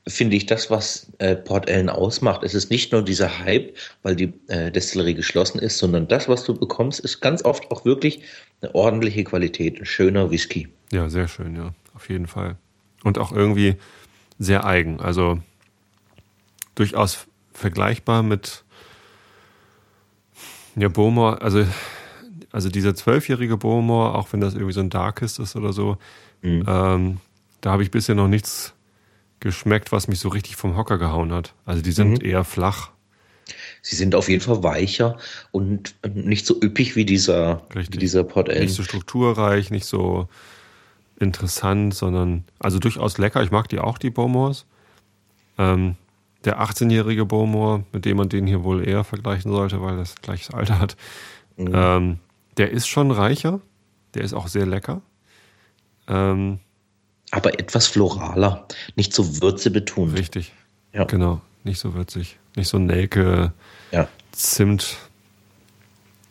[0.08, 2.44] finde ich, das, was äh, Port Ellen ausmacht.
[2.44, 6.44] Es ist nicht nur dieser Hype, weil die äh, Destillerie geschlossen ist, sondern das, was
[6.44, 8.22] du bekommst, ist ganz oft auch wirklich
[8.62, 10.68] eine ordentliche Qualität, ein schöner Whisky.
[10.92, 12.58] Ja, sehr schön, ja, auf jeden Fall.
[13.04, 13.76] Und auch irgendwie
[14.40, 15.00] sehr eigen.
[15.00, 15.40] Also
[16.76, 18.64] durchaus vergleichbar mit
[20.76, 21.66] ja, Bowmore, also,
[22.52, 25.98] also dieser zwölfjährige Bowmore, auch wenn das irgendwie so ein Darkest ist oder so,
[26.42, 26.66] mhm.
[26.68, 27.18] ähm,
[27.62, 28.74] da habe ich bisher noch nichts
[29.40, 31.54] geschmeckt, was mich so richtig vom Hocker gehauen hat.
[31.66, 32.26] Also die sind mhm.
[32.26, 32.92] eher flach.
[33.82, 35.18] Sie sind auf jeden Fall weicher
[35.52, 38.62] und nicht so üppig wie dieser, wie dieser Port Ale.
[38.62, 40.30] Nicht so strukturreich, nicht so
[41.20, 43.44] interessant, sondern also durchaus lecker.
[43.44, 44.66] Ich mag die auch, die Bowmores.
[45.58, 45.98] Ähm,
[46.46, 50.54] der 18-jährige Bowmore, mit dem man den hier wohl eher vergleichen sollte, weil das gleiches
[50.54, 50.98] Alter hat,
[51.58, 51.72] mhm.
[51.74, 52.20] ähm,
[52.58, 53.62] der ist schon reicher.
[54.14, 55.02] Der ist auch sehr lecker.
[56.08, 56.60] Ähm,
[57.32, 60.18] Aber etwas floraler, nicht so würzebetont.
[60.18, 60.54] Richtig.
[60.94, 61.06] Ja.
[61.06, 62.38] Genau, nicht so würzig.
[62.56, 63.54] Nicht so Nelke,
[63.92, 64.08] ja.
[64.32, 64.98] Zimt,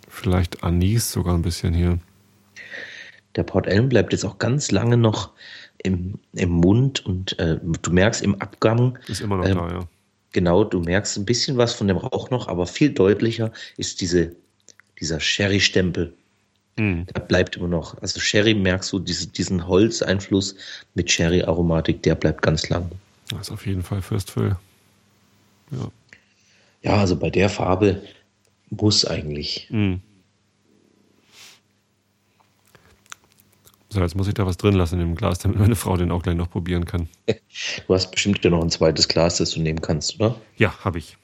[0.08, 1.98] vielleicht Anis sogar ein bisschen hier.
[3.34, 5.30] Der Port Ellen bleibt jetzt auch ganz lange noch
[5.78, 8.98] im, im Mund und äh, du merkst im Abgang.
[9.08, 9.80] Ist immer noch äh, da, ja.
[10.32, 14.34] Genau, du merkst ein bisschen was von dem Rauch noch, aber viel deutlicher ist diese,
[14.98, 16.14] dieser Sherry-Stempel.
[16.76, 17.06] Mhm.
[17.06, 18.00] Der bleibt immer noch.
[18.00, 20.54] Also Sherry merkst du, diese, diesen Holzeinfluss
[20.94, 22.90] mit Sherry-Aromatik, der bleibt ganz lang.
[23.28, 24.56] Das ist auf jeden Fall First Fill.
[25.70, 25.90] Ja.
[26.82, 28.02] Ja, also bei der Farbe
[28.70, 29.68] muss eigentlich.
[29.70, 30.00] Mhm.
[33.92, 36.10] So, jetzt muss ich da was drin lassen in dem Glas, damit meine Frau den
[36.12, 37.10] auch gleich noch probieren kann.
[37.26, 40.34] Du hast bestimmt ja noch ein zweites Glas, das du nehmen kannst, oder?
[40.56, 41.18] Ja, habe ich.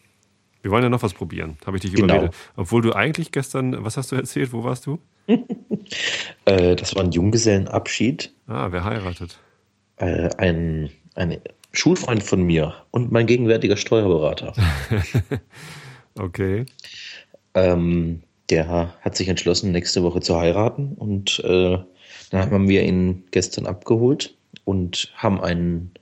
[0.60, 2.12] Wir wollen ja noch was probieren, habe ich dich genau.
[2.12, 2.34] überredet.
[2.56, 4.52] Obwohl du eigentlich gestern, was hast du erzählt?
[4.52, 4.98] Wo warst du?
[6.44, 8.34] äh, das war ein Junggesellenabschied.
[8.48, 9.38] Ah, wer heiratet?
[9.96, 11.38] Äh, ein, ein
[11.72, 14.52] Schulfreund von mir und mein gegenwärtiger Steuerberater.
[16.18, 16.66] okay.
[17.54, 21.78] Ähm, der hat sich entschlossen, nächste Woche zu heiraten und äh,
[22.30, 25.92] dann haben wir ihn gestern abgeholt und haben einen,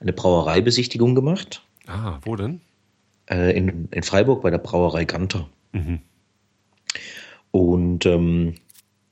[0.00, 1.62] eine Brauereibesichtigung gemacht.
[1.86, 2.60] Ah, wo denn?
[3.30, 5.48] Äh, in, in Freiburg bei der Brauerei Ganter.
[5.72, 6.00] Mhm.
[7.50, 8.54] Und ähm,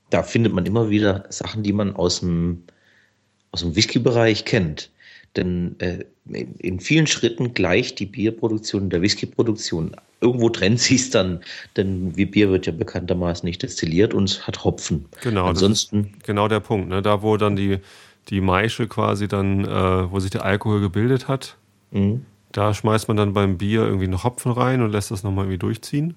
[0.09, 2.63] da findet man immer wieder Sachen, die man aus dem,
[3.51, 4.91] aus dem Whisky-Bereich kennt.
[5.35, 6.05] Denn äh,
[6.59, 9.95] in, vielen Schritten gleicht die Bierproduktion der Whisky-Produktion.
[10.21, 11.41] Irgendwo trennt sie es dann,
[11.75, 15.05] denn wie Bier wird ja bekanntermaßen nicht destilliert und es hat Hopfen.
[15.21, 16.89] Genau, ansonsten genau der Punkt.
[16.89, 17.01] Ne?
[17.01, 17.79] Da wo dann die
[18.29, 21.57] die Maische quasi dann, äh, wo sich der Alkohol gebildet hat,
[21.91, 22.25] mhm.
[22.51, 25.59] da schmeißt man dann beim Bier irgendwie noch Hopfen rein und lässt das nochmal irgendwie
[25.59, 26.15] durchziehen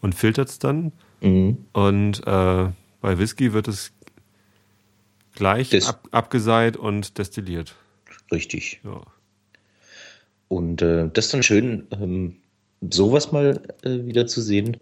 [0.00, 0.92] und filtert es dann.
[1.20, 1.58] Mhm.
[1.72, 2.66] Und äh,
[3.00, 3.92] bei Whisky wird es
[5.34, 7.76] gleich ab, abgeseit und destilliert.
[8.34, 8.80] Richtig.
[8.84, 9.00] Ja.
[10.48, 12.36] Und äh, das ist dann schön, ähm,
[12.90, 14.76] sowas mal äh, wieder zu sehen.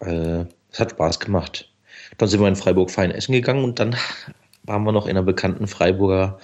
[0.00, 1.70] Äh, es hat Spaß gemacht.
[2.16, 3.96] Dann sind wir in Freiburg fein essen gegangen und dann
[4.64, 6.38] waren wir noch in einer bekannten Freiburger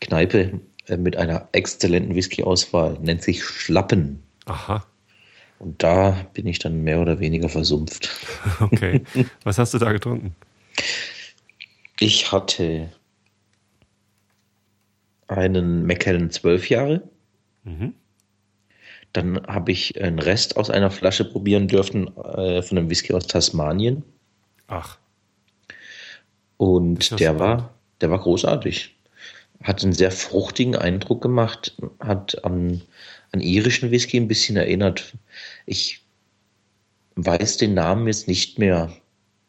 [0.00, 2.98] Kneipe äh, mit einer exzellenten Whisky-Auswahl.
[3.00, 4.22] Nennt sich Schlappen.
[4.46, 4.84] Aha.
[5.58, 8.10] Und da bin ich dann mehr oder weniger versumpft.
[8.60, 9.02] Okay.
[9.44, 10.34] Was hast du da getrunken?
[11.98, 12.90] Ich hatte
[15.30, 17.02] einen Macallan 12 Jahre.
[17.64, 17.94] Mhm.
[19.12, 23.26] Dann habe ich einen Rest aus einer Flasche probieren dürfen äh, von einem Whisky aus
[23.26, 24.04] Tasmanien.
[24.68, 24.98] Ach.
[26.56, 28.94] Und der war, der war großartig.
[29.62, 32.82] hat einen sehr fruchtigen Eindruck gemacht, hat an,
[33.32, 35.14] an irischen Whisky ein bisschen erinnert.
[35.66, 36.04] Ich
[37.16, 38.92] weiß den Namen jetzt nicht mehr.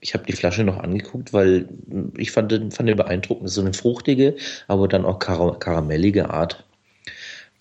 [0.01, 1.69] Ich habe die Flasche noch angeguckt, weil
[2.17, 3.49] ich fand, fand den beeindruckend.
[3.49, 4.35] So eine fruchtige,
[4.67, 6.65] aber dann auch kar karamellige Art.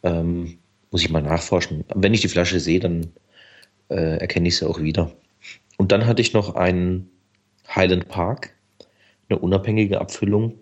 [0.03, 0.59] Ähm,
[0.91, 1.85] muss ich mal nachforschen.
[1.95, 3.13] Wenn ich die Flasche sehe, dann
[3.91, 5.13] äh, erkenne ich sie auch wieder.
[5.77, 7.11] Und dann hatte ich noch einen
[7.75, 8.55] Highland Park,
[9.29, 10.59] eine unabhängige Abfüllung,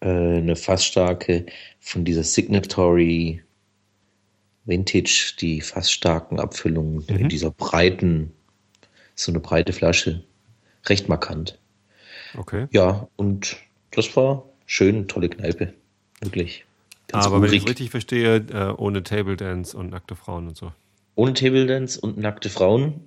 [0.00, 1.46] äh, eine fassstarke
[1.80, 3.42] von dieser Signatory
[4.64, 7.16] Vintage, die fast starken Abfüllungen mhm.
[7.16, 8.32] in dieser breiten,
[9.14, 10.24] so eine breite Flasche.
[10.86, 11.58] Recht markant.
[12.36, 12.66] Okay.
[12.70, 13.56] Ja, und
[13.90, 15.72] das war schön, tolle Kneipe.
[16.20, 16.64] Wirklich.
[17.08, 17.50] Ganz Aber urig.
[17.50, 20.72] wenn ich richtig verstehe, äh, ohne Table Dance und nackte Frauen und so.
[21.14, 23.06] Ohne Table Dance und nackte Frauen.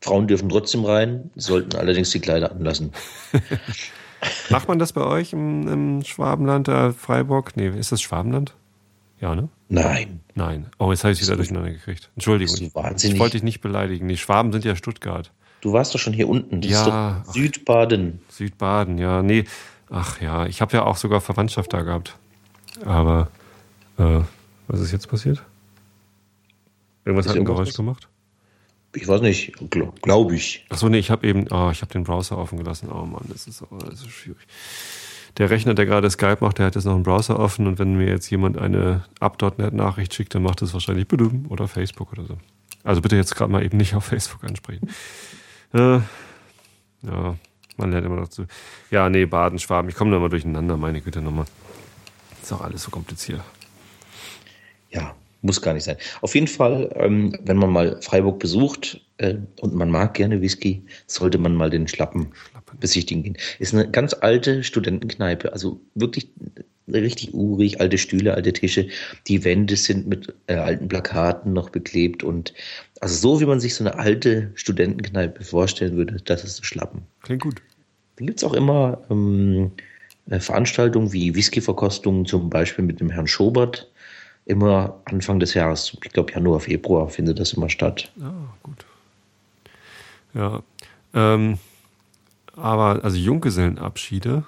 [0.00, 2.92] Frauen dürfen trotzdem rein, sollten allerdings die Kleider anlassen.
[4.50, 7.56] Macht man das bei euch im, im Schwabenland, da Freiburg?
[7.56, 8.54] Nee, ist das Schwabenland?
[9.20, 9.48] Ja, ne?
[9.68, 10.20] Nein.
[10.34, 10.66] Nein.
[10.78, 12.10] Oh, jetzt habe ich es wieder durcheinander gekriegt.
[12.16, 12.56] Entschuldigung.
[12.56, 14.08] Ich, ich wollte dich nicht beleidigen.
[14.08, 15.32] Die Schwaben sind ja Stuttgart.
[15.62, 16.60] Du warst doch schon hier unten.
[16.60, 17.24] Das ja.
[17.26, 18.20] Südbaden.
[18.28, 19.22] Südbaden, ja.
[19.22, 19.44] Nee.
[19.88, 22.18] Ach ja, ich habe ja auch sogar Verwandtschaft da gehabt.
[22.84, 23.28] Aber
[23.98, 24.20] äh,
[24.68, 25.42] was ist jetzt passiert?
[27.04, 27.76] Irgendwas ist hat ein Geräusch was?
[27.76, 28.08] gemacht?
[28.94, 30.66] Ich weiß nicht, glaube glaub ich.
[30.68, 32.90] Achso, nee, ich habe eben, oh, ich habe den Browser offen gelassen.
[32.92, 34.46] Oh Mann, das ist, oh, das ist schwierig
[35.38, 37.94] der Rechner, der gerade Skype macht, der hat jetzt noch einen Browser offen und wenn
[37.96, 42.36] mir jetzt jemand eine Up.NET-Nachricht schickt, dann macht das wahrscheinlich Bedum oder Facebook oder so.
[42.84, 44.88] Also bitte jetzt gerade mal eben nicht auf Facebook ansprechen.
[45.74, 46.00] Äh,
[47.02, 47.36] ja,
[47.76, 48.46] man lernt immer noch zu.
[48.90, 51.46] Ja, nee, Baden, Schwaben, ich komme da mal durcheinander, meine Güte nochmal.
[52.42, 53.40] Ist auch alles so kompliziert.
[54.90, 55.96] Ja, muss gar nicht sein.
[56.20, 60.84] Auf jeden Fall, ähm, wenn man mal Freiburg besucht äh, und man mag gerne Whisky,
[61.06, 62.32] sollte man mal den Schlappen.
[62.78, 63.36] Besichtigen gehen.
[63.58, 66.28] Ist eine ganz alte Studentenkneipe, also wirklich
[66.88, 68.88] richtig urig, alte Stühle, alte Tische.
[69.28, 72.52] Die Wände sind mit äh, alten Plakaten noch beklebt und
[73.00, 77.02] also so wie man sich so eine alte Studentenkneipe vorstellen würde, das ist Schlappen.
[77.22, 77.62] Klingt gut.
[78.16, 79.72] Dann gibt es auch immer ähm,
[80.28, 83.88] äh, Veranstaltungen wie Whisky-Verkostungen, zum Beispiel mit dem Herrn Schobert
[84.44, 88.10] immer Anfang des Jahres, ich glaube Januar, Februar findet das immer statt.
[88.20, 88.32] Ah,
[88.62, 88.84] gut.
[90.34, 90.62] Ja.
[91.14, 91.58] Ähm,
[92.56, 94.44] aber also Junggesellenabschiede,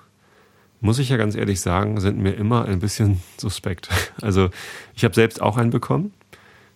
[0.81, 3.89] muss ich ja ganz ehrlich sagen, sind mir immer ein bisschen suspekt.
[4.21, 4.51] Also
[4.95, 6.13] ich habe selbst auch einen bekommen.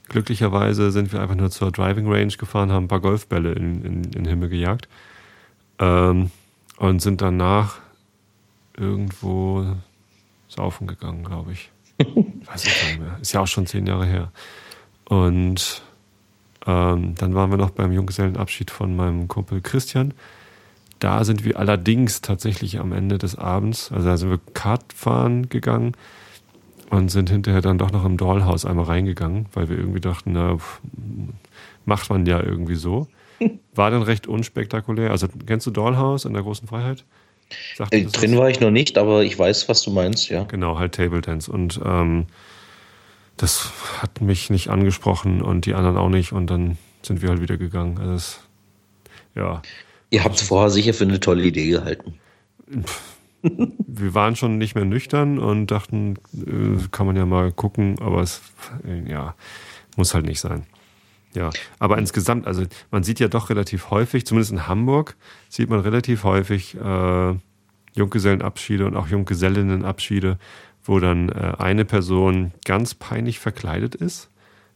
[0.09, 4.05] Glücklicherweise sind wir einfach nur zur Driving Range gefahren, haben ein paar Golfbälle in, in,
[4.05, 4.89] in den Himmel gejagt
[5.79, 6.31] ähm,
[6.79, 7.79] und sind danach
[8.75, 9.67] irgendwo
[10.49, 11.71] saufen gegangen, glaube ich.
[11.99, 13.19] Weiß ich nicht mehr.
[13.21, 14.33] Ist ja auch schon zehn Jahre her.
[15.05, 15.83] Und
[16.67, 20.15] ähm, dann waren wir noch beim Junggesellenabschied von meinem Kumpel Christian.
[20.99, 25.49] Da sind wir allerdings tatsächlich am Ende des Abends, also da sind wir Kart fahren
[25.49, 25.93] gegangen
[26.91, 30.59] und sind hinterher dann doch noch im Dollhaus einmal reingegangen, weil wir irgendwie dachten, na,
[31.85, 33.07] macht man ja irgendwie so.
[33.75, 35.11] War dann recht unspektakulär.
[35.11, 37.05] Also kennst du Dollhaus in der großen Freiheit?
[37.91, 40.45] Äh, drin war ich noch nicht, aber ich weiß, was du meinst, ja.
[40.45, 41.51] Genau, halt Table Dance.
[41.51, 42.27] Und ähm,
[43.37, 46.33] das hat mich nicht angesprochen und die anderen auch nicht.
[46.33, 47.99] Und dann sind wir halt wieder gegangen.
[47.99, 48.41] Also das,
[49.35, 49.63] ja.
[50.11, 52.15] Ihr habt es vorher sicher für eine tolle Idee gehalten.
[53.43, 58.21] wir waren schon nicht mehr nüchtern und dachten, äh, kann man ja mal gucken, aber
[58.23, 58.41] es
[58.87, 59.35] äh, ja,
[59.97, 60.67] muss halt nicht sein.
[61.35, 65.17] Ja, aber insgesamt, also man sieht ja doch relativ häufig, zumindest in Hamburg,
[65.49, 67.35] sieht man relativ häufig äh,
[67.95, 70.39] Junggesellenabschiede und auch Junggesellinnenabschiede,
[70.85, 74.31] wo dann äh, eine Person ganz peinlich verkleidet ist,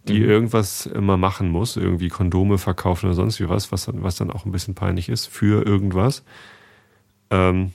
[0.09, 0.31] die mhm.
[0.31, 4.31] irgendwas immer machen muss, irgendwie Kondome verkaufen oder sonst wie was, was dann, was dann
[4.31, 6.25] auch ein bisschen peinlich ist für irgendwas.
[7.31, 7.73] Ähm,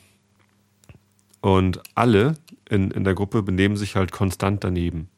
[1.41, 2.35] und alle
[2.69, 5.09] in, in der Gruppe benehmen sich halt konstant daneben.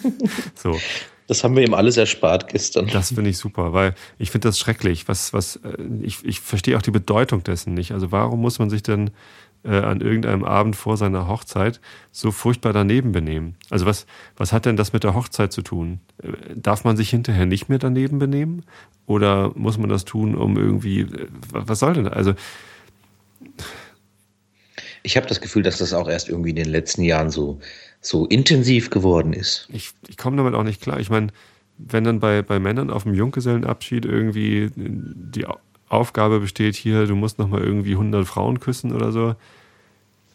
[0.54, 0.78] so.
[1.26, 2.88] Das haben wir ihm alles erspart gestern.
[2.88, 5.06] Das finde ich super, weil ich finde das schrecklich.
[5.06, 7.92] Was, was, äh, ich, ich verstehe auch die Bedeutung dessen nicht.
[7.92, 9.10] Also warum muss man sich denn
[9.64, 11.80] äh, an irgendeinem Abend vor seiner Hochzeit
[12.12, 13.56] so furchtbar daneben benehmen?
[13.68, 16.00] Also was, was hat denn das mit der Hochzeit zu tun?
[16.22, 18.64] Äh, darf man sich hinterher nicht mehr daneben benehmen?
[19.06, 22.08] Oder muss man das tun, um irgendwie, äh, was soll denn?
[22.08, 22.34] Also
[25.02, 27.58] ich habe das Gefühl, dass das auch erst irgendwie in den letzten Jahren so
[28.00, 29.68] so intensiv geworden ist.
[29.72, 31.00] Ich, ich komme damit auch nicht klar.
[31.00, 31.28] Ich meine,
[31.76, 35.46] wenn dann bei, bei Männern auf dem Junggesellenabschied irgendwie die
[35.88, 39.34] Aufgabe besteht, hier, du musst nochmal irgendwie 100 Frauen küssen oder so,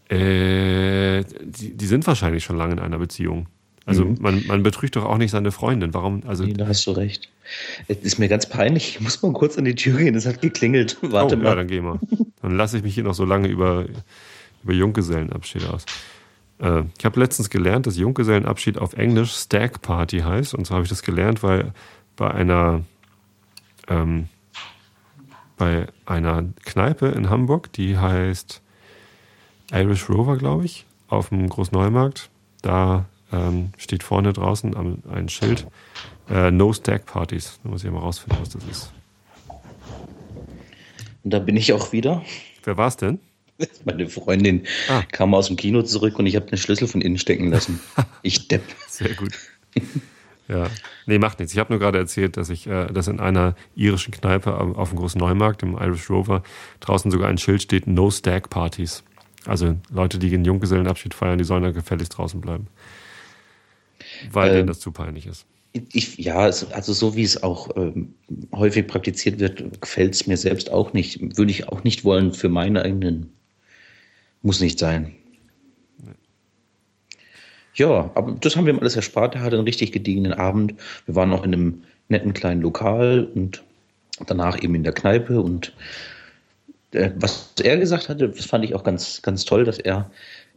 [0.10, 3.48] äh, die, die sind wahrscheinlich schon lange in einer Beziehung.
[3.86, 4.18] Also mhm.
[4.20, 5.94] man, man betrügt doch auch nicht seine Freundin.
[5.94, 6.24] Warum?
[6.26, 7.30] Also nee, da hast du recht.
[7.88, 8.96] Es ist mir ganz peinlich.
[8.96, 10.16] Ich muss mal kurz an die Tür gehen.
[10.16, 10.98] Es hat geklingelt.
[11.02, 11.46] Warte oh, mal.
[11.46, 12.00] Ja, dann geh mal.
[12.42, 13.86] Dann lasse ich mich hier noch so lange über,
[14.64, 15.86] über Junggesellenabschiede aus.
[16.60, 20.56] Äh, ich habe letztens gelernt, dass Junggesellenabschied auf Englisch Stag Party heißt.
[20.56, 21.74] Und zwar habe ich das gelernt, weil
[22.16, 22.82] bei einer,
[23.88, 24.30] ähm,
[25.58, 28.62] bei einer Kneipe in Hamburg, die heißt
[29.72, 32.30] Irish Rover, glaube ich, auf dem Großneumarkt.
[32.62, 35.68] Da ähm, steht vorne draußen ein Schild
[36.30, 37.60] äh, No Stag Parties.
[37.64, 38.92] Da muss ich mal rausfinden, was das ist.
[41.24, 42.24] Und da bin ich auch wieder.
[42.64, 43.20] Wer war es denn?
[43.86, 45.02] Meine Freundin ah.
[45.12, 47.80] kam aus dem Kino zurück und ich habe den Schlüssel von innen stecken lassen.
[48.22, 48.64] Ich depp.
[48.88, 49.34] Sehr gut.
[50.48, 50.68] Ja,
[51.06, 51.54] nee, macht nichts.
[51.54, 54.98] Ich habe nur gerade erzählt, dass ich, äh, dass in einer irischen Kneipe auf dem
[54.98, 56.44] großen Neumarkt, im Irish Rover,
[56.80, 59.04] draußen sogar ein Schild steht: No Stag Parties.
[59.46, 62.68] Also Leute, die einen Junggesellenabschied feiern, die sollen da gefälligst draußen bleiben.
[64.32, 65.46] Weil ähm, denen das zu peinlich ist.
[65.92, 68.14] Ich, ja, also so wie es auch ähm,
[68.54, 71.38] häufig praktiziert wird, gefällt es mir selbst auch nicht.
[71.38, 73.34] Würde ich auch nicht wollen für meine eigenen.
[74.42, 75.14] Muss nicht sein.
[76.02, 76.14] Nee.
[77.74, 79.36] Ja, aber das haben wir ihm alles erspart.
[79.36, 80.76] Er hatte einen richtig gediegenen Abend.
[81.06, 83.64] Wir waren noch in einem netten kleinen Lokal und
[84.28, 85.74] danach eben in der Kneipe und
[87.16, 90.10] was er gesagt hatte, das fand ich auch ganz, ganz toll, dass er,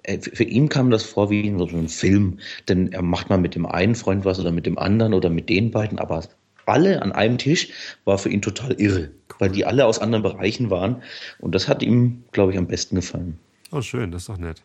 [0.03, 3.39] äh, für ihn kam das vor wie in so einem Film, denn er macht mal
[3.39, 6.25] mit dem einen Freund was oder mit dem anderen oder mit den beiden, aber
[6.67, 7.69] alle an einem Tisch
[8.05, 11.03] war für ihn total irre, weil die alle aus anderen Bereichen waren
[11.39, 13.39] und das hat ihm, glaube ich, am besten gefallen.
[13.71, 14.63] Oh, schön, das ist doch nett.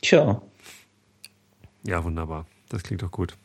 [0.00, 0.42] Tja.
[1.84, 2.46] Ja, wunderbar.
[2.68, 3.36] Das klingt doch gut.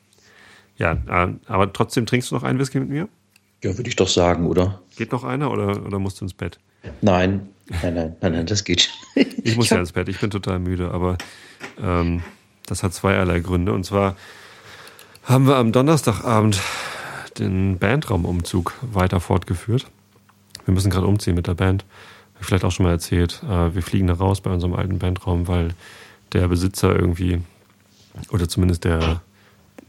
[0.78, 3.10] Ja, äh, aber trotzdem trinkst du noch einen Whisky mit mir?
[3.64, 4.82] Ja, würde ich doch sagen, oder?
[4.96, 6.60] Geht noch einer oder, oder musst du ins Bett?
[7.02, 7.50] Nein,
[7.82, 9.26] nein, nein, nein, nein das geht schon.
[9.44, 11.18] Ich muss ja ins Bett, ich bin total müde, aber
[11.82, 12.24] ähm,
[12.66, 13.74] das hat zweierlei Gründe.
[13.74, 14.16] Und zwar
[15.24, 16.62] haben wir am Donnerstagabend
[17.38, 19.88] den Bandraumumzug weiter fortgeführt.
[20.66, 21.84] Wir müssen gerade umziehen mit der Band.
[22.34, 23.42] Habe ich vielleicht auch schon mal erzählt.
[23.44, 25.70] Äh, wir fliegen da raus bei unserem alten Bandraum, weil
[26.34, 27.42] der Besitzer irgendwie,
[28.32, 29.22] oder zumindest der,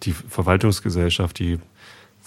[0.05, 1.59] die Verwaltungsgesellschaft, die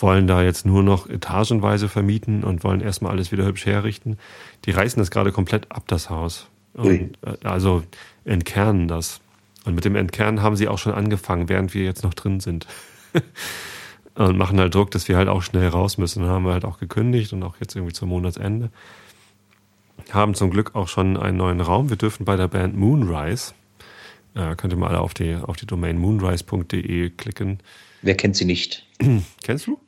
[0.01, 4.17] wollen da jetzt nur noch etagenweise vermieten und wollen erstmal alles wieder hübsch herrichten.
[4.65, 6.47] Die reißen das gerade komplett ab, das Haus.
[6.73, 7.83] Und, äh, also
[8.25, 9.21] entkernen das.
[9.65, 12.67] Und mit dem Entkernen haben sie auch schon angefangen, während wir jetzt noch drin sind.
[14.15, 16.23] und machen halt Druck, dass wir halt auch schnell raus müssen.
[16.23, 18.69] Dann haben wir halt auch gekündigt und auch jetzt irgendwie zum Monatsende.
[20.11, 21.89] Haben zum Glück auch schon einen neuen Raum.
[21.89, 23.53] Wir dürfen bei der Band Moonrise,
[24.33, 27.59] äh, könnt ihr mal auf die, auf die Domain moonrise.de klicken.
[28.01, 28.87] Wer kennt sie nicht?
[29.43, 29.79] Kennst du?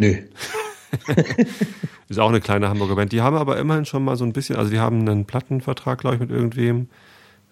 [0.00, 0.16] Nö.
[2.08, 3.12] ist auch eine kleine Hamburger Band.
[3.12, 6.16] Die haben aber immerhin schon mal so ein bisschen, also die haben einen Plattenvertrag, glaube
[6.16, 6.88] ich, mit irgendwem.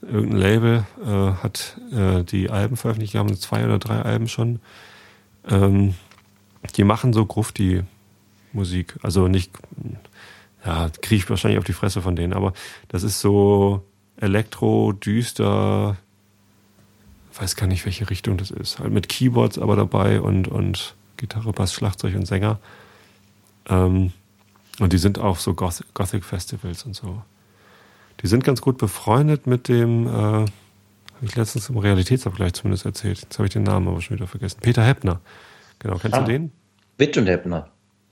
[0.01, 4.61] Irgendein Label äh, hat äh, die Alben veröffentlicht, die haben zwei oder drei Alben schon.
[5.47, 5.95] Ähm,
[6.77, 8.97] die machen so Grufti-Musik.
[9.03, 9.53] Also nicht,
[10.65, 12.55] ja, kriege ich wahrscheinlich auf die Fresse von denen, aber
[12.89, 13.83] das ist so
[14.17, 15.99] Elektro, düster,
[17.39, 18.79] weiß gar nicht, welche Richtung das ist.
[18.79, 22.59] Halt mit Keyboards aber dabei und, und Gitarre, Bass, Schlagzeug und Sänger.
[23.69, 24.13] Ähm,
[24.81, 27.23] und die sind auch so Gothic Festivals und so.
[28.23, 30.47] Die sind ganz gut befreundet mit dem, äh, habe
[31.23, 33.21] ich letztens im Realitätsabgleich zumindest erzählt.
[33.21, 34.61] Jetzt habe ich den Namen aber schon wieder vergessen.
[34.61, 35.21] Peter Heppner.
[35.79, 36.53] Genau, kennst ah, du den?
[36.97, 37.69] Witt und Heppner.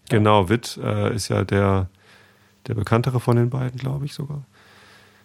[0.08, 1.88] Genau, Witt äh, ist ja der,
[2.66, 4.44] der bekanntere von den beiden, glaube ich sogar.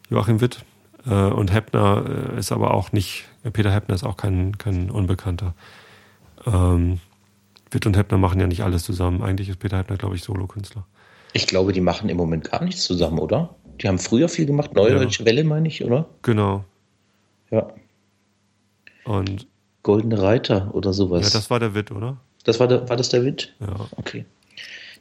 [0.09, 0.63] Joachim Witt.
[1.05, 5.53] Äh, und Heppner äh, ist aber auch nicht, Peter Heppner ist auch kein, kein Unbekannter.
[6.45, 6.99] Ähm,
[7.71, 9.23] Witt und Heppner machen ja nicht alles zusammen.
[9.23, 10.85] Eigentlich ist Peter Heppner, glaube ich, Solokünstler.
[11.33, 13.55] Ich glaube, die machen im Moment gar nichts zusammen, oder?
[13.81, 15.25] Die haben früher viel gemacht, Neue ja.
[15.25, 16.07] Welle, meine ich, oder?
[16.21, 16.65] Genau.
[17.49, 17.67] Ja.
[19.05, 19.47] Und
[19.83, 21.23] Goldene Reiter oder sowas.
[21.23, 22.17] Ja, das war der Witt, oder?
[22.43, 23.53] Das war, der, war das der Witt?
[23.59, 23.87] Ja.
[23.95, 24.25] Okay.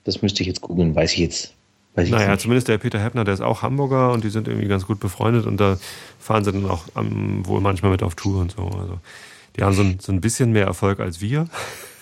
[0.05, 1.55] Das müsste ich jetzt googeln, weiß ich jetzt.
[1.95, 4.69] Weiß ich naja, zumindest der Peter Heppner, der ist auch Hamburger und die sind irgendwie
[4.69, 5.77] ganz gut befreundet und da
[6.19, 8.63] fahren sie dann auch um, wohl manchmal mit auf Tour und so.
[8.63, 8.99] Also
[9.57, 11.49] die haben so ein, so ein bisschen mehr Erfolg als wir.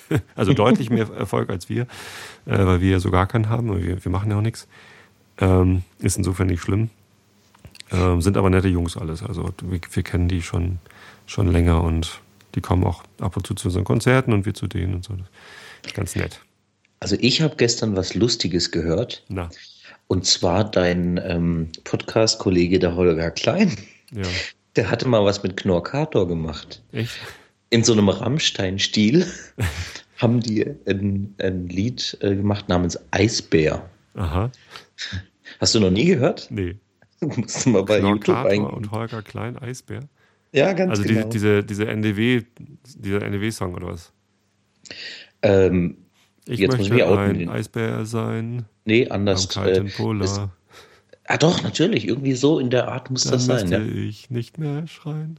[0.34, 1.82] also deutlich mehr Erfolg als wir,
[2.46, 3.82] äh, weil wir ja so gar keinen haben.
[3.82, 4.68] Wir, wir machen ja auch nichts.
[5.40, 6.90] Ähm, ist insofern nicht schlimm.
[7.90, 9.22] Ähm, sind aber nette Jungs alles.
[9.22, 10.78] Also wir, wir, kennen die schon,
[11.26, 12.20] schon länger und
[12.54, 15.14] die kommen auch ab und zu zu unseren Konzerten und wir zu denen und so.
[15.94, 16.40] Ganz nett.
[17.00, 19.24] Also ich habe gestern was Lustiges gehört.
[19.28, 19.48] Na.
[20.08, 23.76] Und zwar dein ähm, Podcast-Kollege, der Holger Klein.
[24.10, 24.22] Ja.
[24.76, 26.82] Der hatte mal was mit Knorkator gemacht.
[26.92, 27.18] Echt?
[27.70, 29.26] In so einem Rammstein-Stil
[30.16, 33.88] haben die ein, ein Lied äh, gemacht namens Eisbär.
[34.14, 34.50] Aha.
[35.60, 36.48] Hast du noch nie gehört?
[36.50, 36.76] Nee.
[37.20, 38.76] Musst du mal bei Knorkator YouTube eingeben.
[38.76, 40.00] und Holger Klein, Eisbär?
[40.52, 41.20] Ja, ganz also genau.
[41.20, 42.42] Also diese, diese NDW,
[42.96, 44.12] dieser NDW-Song oder was?
[45.42, 45.98] Ähm,
[46.46, 48.64] ich Jetzt möchte ein Eisbär sein.
[48.84, 49.54] Nee, anders.
[49.56, 50.24] Am kalten äh, Polar.
[50.24, 50.40] Es,
[51.24, 52.08] ah doch, natürlich.
[52.08, 53.70] Irgendwie so in der Art muss Dann das sein.
[53.70, 54.02] Dann ja.
[54.02, 55.38] ich nicht mehr schreien.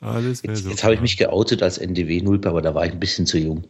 [0.00, 3.26] Alles jetzt jetzt habe ich mich geoutet als NDW-Nulpe, aber da war ich ein bisschen
[3.26, 3.64] zu jung.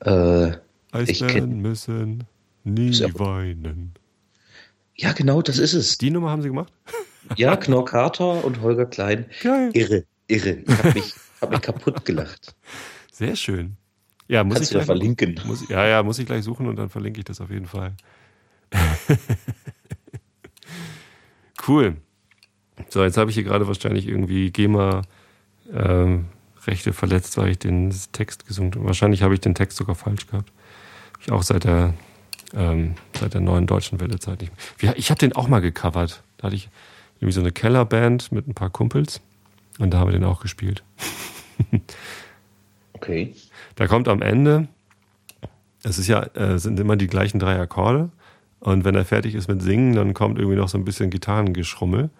[0.00, 0.52] Äh,
[0.92, 2.24] Eisbären müssen
[2.64, 3.94] nie weinen.
[4.96, 5.98] Ja, genau, das ist es.
[5.98, 6.72] Die Nummer haben sie gemacht?
[7.34, 9.26] Ja, Knorr Carter und Holger Klein.
[9.42, 9.70] Geil.
[9.72, 10.58] Irre, irre.
[10.64, 12.54] Ich habe mich, hab mich kaputt gelacht.
[13.10, 13.76] Sehr schön.
[14.28, 15.40] Ja, muss Kannst ich gleich verlinken.
[15.44, 17.96] Muss, ja, ja, muss ich gleich suchen und dann verlinke ich das auf jeden Fall.
[21.66, 21.96] cool.
[22.90, 25.02] So, jetzt habe ich hier gerade wahrscheinlich irgendwie GEMA
[25.72, 26.18] äh,
[26.66, 28.86] Rechte verletzt, weil ich den Text gesungen habe.
[28.86, 30.52] Wahrscheinlich habe ich den Text sogar falsch gehabt.
[31.20, 31.94] Ich auch seit der,
[32.54, 34.52] ähm, seit der neuen deutschen Welle-Zeit nicht
[34.82, 34.96] mehr.
[34.96, 36.22] Ich habe den auch mal gecovert.
[36.38, 36.68] Da hatte ich
[37.16, 39.20] irgendwie so eine Kellerband mit ein paar Kumpels
[39.78, 40.82] und da haben wir den auch gespielt.
[42.92, 43.34] okay.
[43.76, 44.68] Da kommt am Ende,
[45.82, 48.10] es ist ja, äh, sind immer die gleichen drei Akkorde
[48.60, 52.10] und wenn er fertig ist mit Singen, dann kommt irgendwie noch so ein bisschen Gitarrengeschrummel.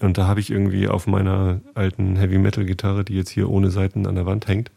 [0.00, 3.70] Und da habe ich irgendwie auf meiner alten Heavy Metal Gitarre, die jetzt hier ohne
[3.70, 4.70] Seiten an der Wand hängt,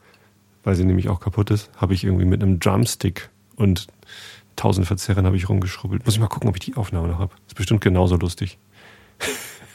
[0.63, 3.87] weil sie nämlich auch kaputt ist, habe ich irgendwie mit einem Drumstick und
[4.55, 6.05] tausend Verzerrern habe ich rumgeschrubbelt.
[6.05, 7.33] Muss ich mal gucken, ob ich die Aufnahme noch habe.
[7.47, 8.57] Ist bestimmt genauso lustig.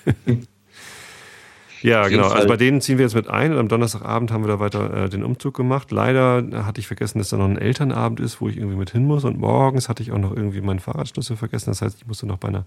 [1.83, 2.29] ja, genau.
[2.29, 5.05] Also bei denen ziehen wir jetzt mit ein und am Donnerstagabend haben wir da weiter
[5.05, 5.91] äh, den Umzug gemacht.
[5.91, 9.07] Leider hatte ich vergessen, dass da noch ein Elternabend ist, wo ich irgendwie mit hin
[9.07, 11.71] muss und morgens hatte ich auch noch irgendwie meinen Fahrradschlüssel vergessen.
[11.71, 12.65] Das heißt, ich musste noch bei einer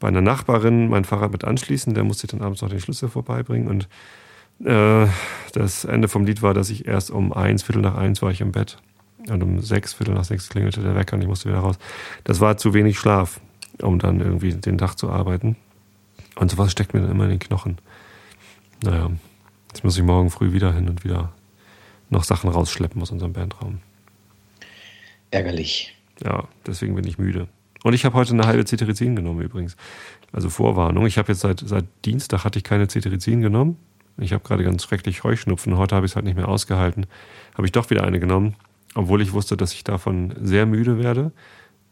[0.00, 1.94] bei einer Nachbarin mein Fahrrad mit anschließen.
[1.94, 3.68] Der musste dann abends noch den Schlüssel vorbeibringen.
[3.68, 3.88] Und
[4.64, 5.06] äh,
[5.52, 8.40] das Ende vom Lied war, dass ich erst um eins, Viertel nach eins war ich
[8.40, 8.78] im Bett.
[9.28, 11.78] Und um sechs, Viertel nach sechs klingelte der Wecker und ich musste wieder raus.
[12.24, 13.40] Das war zu wenig Schlaf,
[13.82, 15.56] um dann irgendwie den Tag zu arbeiten.
[16.36, 17.78] Und sowas steckt mir dann immer in den Knochen.
[18.82, 19.10] Naja,
[19.68, 21.32] jetzt muss ich morgen früh wieder hin und wieder
[22.10, 23.80] noch Sachen rausschleppen aus unserem Bandraum.
[25.30, 25.94] Ärgerlich.
[26.22, 27.48] Ja, deswegen bin ich müde.
[27.84, 29.76] Und ich habe heute eine halbe Cetirizin genommen übrigens.
[30.32, 31.06] Also Vorwarnung.
[31.06, 33.76] Ich habe jetzt seit, seit Dienstag hatte ich keine Cetirizin genommen.
[34.18, 35.76] Ich habe gerade ganz schrecklich Heuschnupfen.
[35.76, 37.06] Heute habe ich es halt nicht mehr ausgehalten.
[37.54, 38.56] Habe ich doch wieder eine genommen,
[38.94, 41.32] obwohl ich wusste, dass ich davon sehr müde werde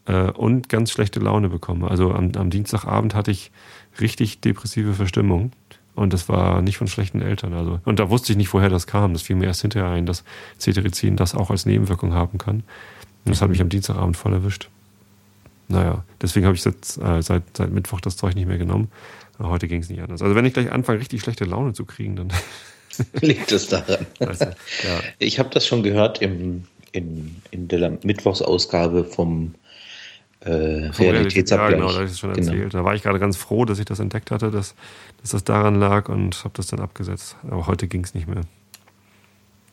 [0.05, 1.89] äh, und ganz schlechte Laune bekomme.
[1.89, 3.51] Also am, am Dienstagabend hatte ich
[3.99, 5.51] richtig depressive Verstimmung.
[5.95, 7.53] Und das war nicht von schlechten Eltern.
[7.53, 9.13] Also, und da wusste ich nicht, woher das kam.
[9.13, 10.23] Das fiel mir erst hinterher ein, dass
[10.59, 12.57] Cetirizin das auch als Nebenwirkung haben kann.
[13.25, 14.69] Und das hat mich am Dienstagabend voll erwischt.
[15.67, 18.89] Naja, deswegen habe ich jetzt, äh, seit, seit Mittwoch das Zeug nicht mehr genommen.
[19.37, 20.21] Aber heute ging es nicht anders.
[20.21, 22.33] Also wenn ich gleich anfange, richtig schlechte Laune zu kriegen, dann
[23.21, 24.05] liegt es daran.
[24.19, 24.99] Du, ja.
[25.19, 29.55] Ich habe das schon gehört im, in, in der Mittwochsausgabe vom
[30.39, 31.71] äh, Realitätsabgleich.
[31.71, 32.51] Ja, genau, da habe ich es schon genau.
[32.51, 32.73] erzählt.
[32.73, 34.75] Da war ich gerade ganz froh, dass ich das entdeckt hatte, dass,
[35.21, 37.35] dass das daran lag und habe das dann abgesetzt.
[37.43, 38.41] Aber heute ging es nicht mehr.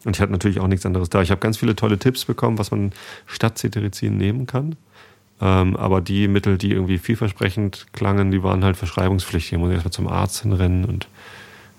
[0.05, 1.22] Und ich hatte natürlich auch nichts anderes da.
[1.22, 2.92] Ich habe ganz viele tolle Tipps bekommen, was man
[3.26, 4.76] statt Cetirizin nehmen kann.
[5.45, 9.53] Ähm, aber die Mittel, die irgendwie vielversprechend klangen, die waren halt verschreibungspflichtig.
[9.53, 11.07] Ich muss erstmal zum Arzt hinrennen und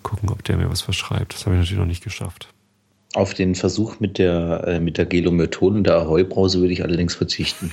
[0.04, 1.34] gucken, ob der mir was verschreibt.
[1.34, 2.50] Das habe ich natürlich noch nicht geschafft.
[3.16, 7.16] Auf den Versuch mit der, äh, mit der Gelomethode und der Ahoi-Brause würde ich allerdings
[7.16, 7.72] verzichten.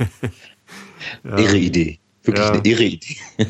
[1.22, 1.38] ja.
[1.38, 2.00] Irre Idee.
[2.24, 2.52] Wirklich ja.
[2.54, 3.16] eine irre Idee.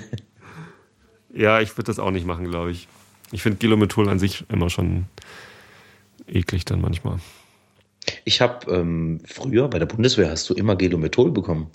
[1.35, 2.89] ja, ich würde das auch nicht machen, glaube ich.
[3.33, 5.07] Ich finde Gelomethol an sich immer schon
[6.29, 7.21] eklig dann manchmal.
[8.25, 11.69] Ich habe ähm, früher bei der Bundeswehr hast du immer Gelomethol bekommen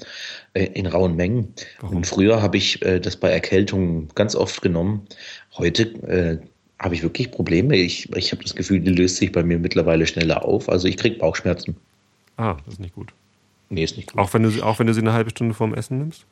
[0.54, 1.54] äh, in rauen Mengen.
[1.80, 1.98] Warum?
[1.98, 5.08] Und früher habe ich äh, das bei Erkältungen ganz oft genommen.
[5.58, 6.38] Heute äh,
[6.80, 7.76] habe ich wirklich Probleme.
[7.76, 10.68] Ich, ich habe das Gefühl, die löst sich bei mir mittlerweile schneller auf.
[10.70, 11.76] Also ich kriege Bauchschmerzen.
[12.38, 13.14] Ah, das ist nicht gut.
[13.70, 14.20] Nee, ist nicht gut.
[14.20, 16.26] Auch wenn du, auch wenn du sie eine halbe Stunde vorm Essen nimmst?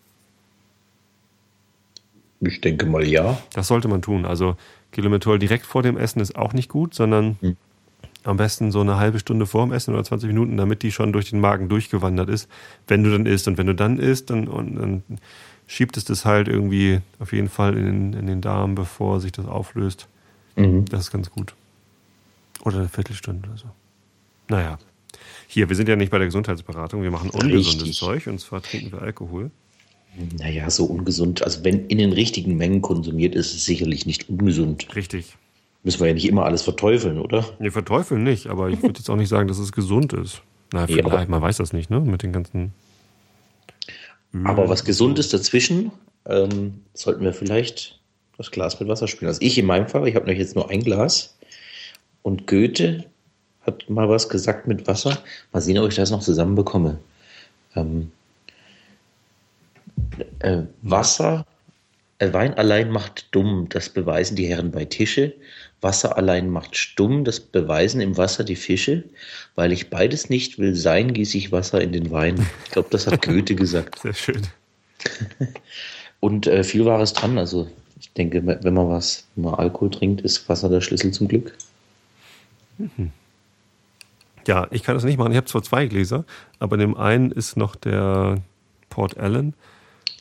[2.41, 3.38] Ich denke mal ja.
[3.54, 4.26] Das sollte man tun.
[4.26, 4.56] Also
[4.91, 7.58] Kilomethol direkt vor dem Essen ist auch nicht gut, sondern hm.
[8.30, 11.32] Am besten so eine halbe Stunde vorm Essen oder 20 Minuten, damit die schon durch
[11.32, 12.48] den Magen durchgewandert ist,
[12.88, 13.48] wenn du dann isst.
[13.48, 15.04] Und wenn du dann isst, dann, und, dann
[15.66, 19.32] schiebt es das halt irgendwie auf jeden Fall in den, in den Darm, bevor sich
[19.32, 20.08] das auflöst.
[20.56, 20.86] Mhm.
[20.86, 21.56] Das ist ganz gut.
[22.64, 23.68] Oder eine Viertelstunde oder so.
[24.48, 24.78] Naja.
[25.48, 27.98] Hier, wir sind ja nicht bei der Gesundheitsberatung, wir machen ungesundes Richtig.
[27.98, 29.50] Zeug und zwar trinken wir Alkohol.
[30.38, 31.44] Naja, so ungesund.
[31.44, 34.88] Also wenn in den richtigen Mengen konsumiert, ist es sicherlich nicht ungesund.
[34.96, 35.36] Richtig.
[35.84, 37.46] Müssen wir ja nicht immer alles verteufeln, oder?
[37.60, 40.42] Nee, verteufeln nicht, aber ich würde jetzt auch nicht sagen, dass es gesund ist.
[40.74, 42.00] Na, vielleicht, ja, man weiß das nicht, ne?
[42.00, 42.74] Mit den ganzen.
[44.44, 45.92] Aber was gesund ist dazwischen,
[46.26, 48.00] ähm, sollten wir vielleicht
[48.38, 49.30] das Glas mit Wasser spülen.
[49.30, 51.38] Also ich in meinem Fall, ich habe nämlich jetzt nur ein Glas.
[52.22, 53.06] Und Goethe
[53.62, 55.18] hat mal was gesagt mit Wasser.
[55.52, 57.00] Mal sehen, ob ich das noch zusammenbekomme.
[57.76, 58.12] Ähm,
[60.40, 61.46] äh, Wasser,
[62.20, 65.34] Wein allein macht dumm, das beweisen die Herren bei Tische.
[65.82, 69.06] Wasser allein macht stumm, das beweisen im Wasser die Fische.
[69.56, 72.46] Weil ich beides nicht will sein, gieße ich Wasser in den Wein.
[72.66, 74.00] Ich glaube, das hat Goethe gesagt.
[74.00, 74.42] Sehr schön.
[76.20, 77.38] Und äh, viel Wahres dran.
[77.38, 81.30] Also Ich denke, wenn man was, wenn man Alkohol trinkt, ist Wasser der Schlüssel zum
[81.30, 81.56] Glück.
[82.78, 83.12] Mhm.
[84.46, 85.32] Ja, ich kann das nicht machen.
[85.32, 86.26] Ich habe zwar zwei Gläser,
[86.60, 88.42] aber in dem einen ist noch der
[88.90, 89.54] Port Allen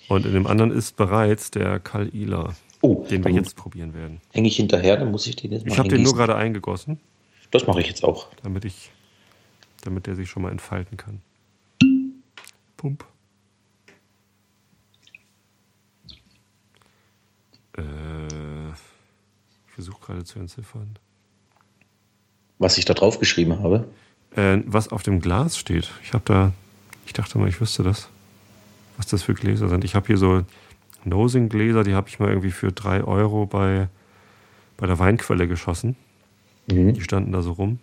[0.09, 4.21] und in dem anderen ist bereits der Kal Ila, oh, den wir jetzt probieren werden.
[4.33, 6.99] Hänge ich hinterher, dann muss ich den jetzt mal Ich habe den nur gerade eingegossen.
[7.51, 8.29] Das mache ich jetzt auch.
[8.43, 8.91] Damit ich,
[9.83, 11.21] damit der sich schon mal entfalten kann.
[12.77, 13.05] Pump.
[17.77, 17.83] Äh,
[18.69, 20.97] ich versuche gerade zu entziffern.
[22.59, 23.89] Was ich da drauf geschrieben habe?
[24.35, 25.91] Äh, was auf dem Glas steht.
[26.03, 26.53] Ich habe da,
[27.07, 28.09] ich dachte mal, ich wüsste das,
[28.99, 29.85] was das für Gläser sind.
[29.85, 30.43] Ich habe hier so
[31.05, 33.89] Nosing-Gläser, die habe ich mal irgendwie für drei Euro bei,
[34.77, 35.97] bei der Weinquelle geschossen.
[36.71, 36.93] Mhm.
[36.93, 37.79] Die standen da so rum.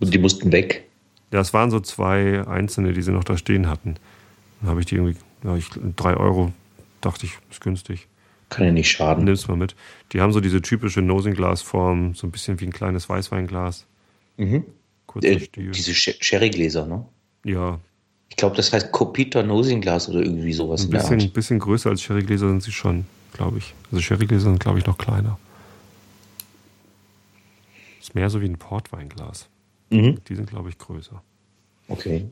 [0.00, 0.88] Und die mussten weg?
[1.32, 3.96] Ja, es waren so zwei einzelne, die sie noch da stehen hatten.
[4.60, 6.52] Dann habe ich die irgendwie, ja, ich, drei Euro,
[7.00, 8.06] dachte ich, ist günstig.
[8.50, 9.24] Kann ja nicht schaden.
[9.24, 9.74] Nimm's mal mit.
[10.12, 13.86] Die haben so diese typische Nosing-Glas-Form, so ein bisschen wie ein kleines Weißweinglas.
[14.36, 14.64] Mhm.
[15.06, 15.70] Kurzer äh, Stiel.
[15.72, 17.04] Diese Sherrygläser, ne?
[17.44, 17.80] Ja.
[18.34, 20.82] Ich glaube, das heißt Copita Nosing-Glas oder irgendwie sowas.
[20.82, 23.74] Ein bisschen, ein bisschen größer als Sherrygläser sind sie schon, glaube ich.
[23.92, 25.38] Also Sherrygläser sind, glaube ich, noch kleiner.
[28.00, 29.48] Ist mehr so wie ein Portweinglas.
[29.90, 30.18] Mhm.
[30.26, 31.22] Die sind, glaube ich, größer.
[31.86, 32.26] Okay.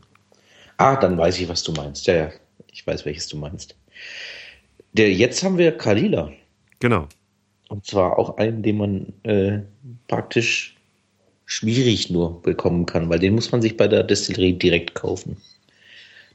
[0.77, 2.05] Ah, dann weiß ich, was du meinst.
[2.09, 2.31] Ja, ja,
[2.73, 3.77] ich weiß, welches du meinst.
[4.95, 6.33] Der, jetzt haben wir Kalila.
[6.81, 7.07] Genau.
[7.69, 9.61] Und zwar auch einen, den man äh,
[10.09, 10.77] praktisch
[11.47, 15.37] schwierig nur bekommen kann, weil den muss man sich bei der Destillerie direkt kaufen.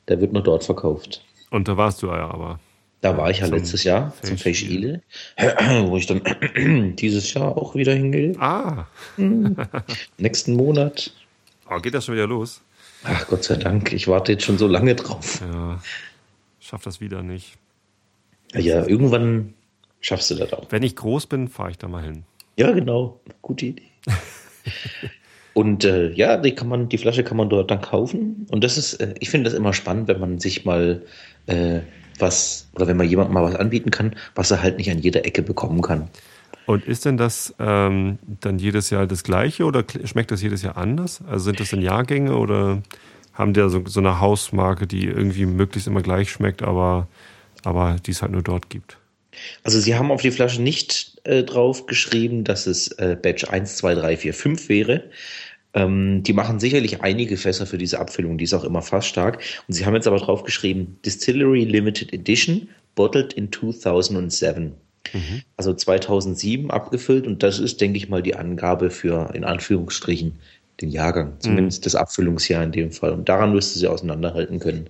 [0.07, 1.23] Der wird nur dort verkauft.
[1.49, 2.59] Und da warst du ja aber.
[3.01, 5.01] Da war ich ja letztes Jahr zum Fesch Ile,
[5.85, 6.21] wo ich dann
[6.95, 8.33] dieses Jahr auch wieder hingehe.
[8.39, 8.87] Ah.
[9.17, 9.55] Hm.
[10.17, 11.13] Nächsten Monat.
[11.69, 12.61] Oh, geht das schon wieder los?
[13.03, 15.41] Ach Gott sei Dank, ich warte jetzt schon so lange drauf.
[15.41, 15.79] Ja,
[16.59, 17.57] schaff das wieder nicht.
[18.53, 19.53] Ja, irgendwann
[19.99, 20.65] schaffst du das auch.
[20.71, 22.23] Wenn ich groß bin, fahre ich da mal hin.
[22.57, 23.19] Ja, genau.
[23.41, 23.83] Gute Idee.
[25.57, 28.45] Und äh, ja, die kann man, die Flasche kann man dort dann kaufen.
[28.51, 31.01] Und das ist, äh, ich finde das immer spannend, wenn man sich mal
[31.47, 31.79] äh,
[32.19, 35.25] was, oder wenn man jemandem mal was anbieten kann, was er halt nicht an jeder
[35.25, 36.09] Ecke bekommen kann.
[36.67, 40.77] Und ist denn das ähm, dann jedes Jahr das gleiche oder schmeckt das jedes Jahr
[40.77, 41.23] anders?
[41.27, 42.83] Also sind das dann Jahrgänge oder
[43.33, 47.07] haben die so, so eine Hausmarke, die irgendwie möglichst immer gleich schmeckt, aber,
[47.63, 48.99] aber die es halt nur dort gibt?
[49.63, 53.77] Also sie haben auf die Flasche nicht äh, drauf geschrieben, dass es äh, Batch 1,
[53.77, 55.03] 2, 3, 4, 5 wäre.
[55.73, 59.41] Ähm, die machen sicherlich einige Fässer für diese Abfüllung, die ist auch immer fast stark.
[59.67, 64.73] Und sie haben jetzt aber drauf geschrieben, Distillery Limited Edition, bottled in 2007.
[65.13, 65.41] Mhm.
[65.55, 70.33] Also 2007 abgefüllt und das ist, denke ich mal, die Angabe für, in Anführungsstrichen,
[70.81, 71.83] den Jahrgang, zumindest mhm.
[71.85, 73.11] das Abfüllungsjahr in dem Fall.
[73.11, 74.89] Und daran müsste sie auseinanderhalten können.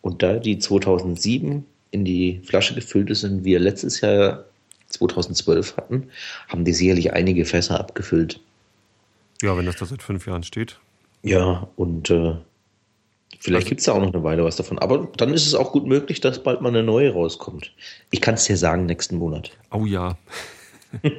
[0.00, 4.44] Und da die 2007 in die Flasche gefüllt ist und wir letztes Jahr
[4.88, 6.08] 2012 hatten,
[6.48, 8.40] haben die sicherlich einige Fässer abgefüllt.
[9.44, 10.80] Ja, wenn das da seit fünf Jahren steht.
[11.22, 12.34] Ja, und äh,
[13.38, 14.78] vielleicht also, gibt es ja auch noch eine Weile was davon.
[14.78, 17.70] Aber dann ist es auch gut möglich, dass bald mal eine neue rauskommt.
[18.10, 19.50] Ich kann es dir sagen, nächsten Monat.
[19.70, 20.16] Oh ja.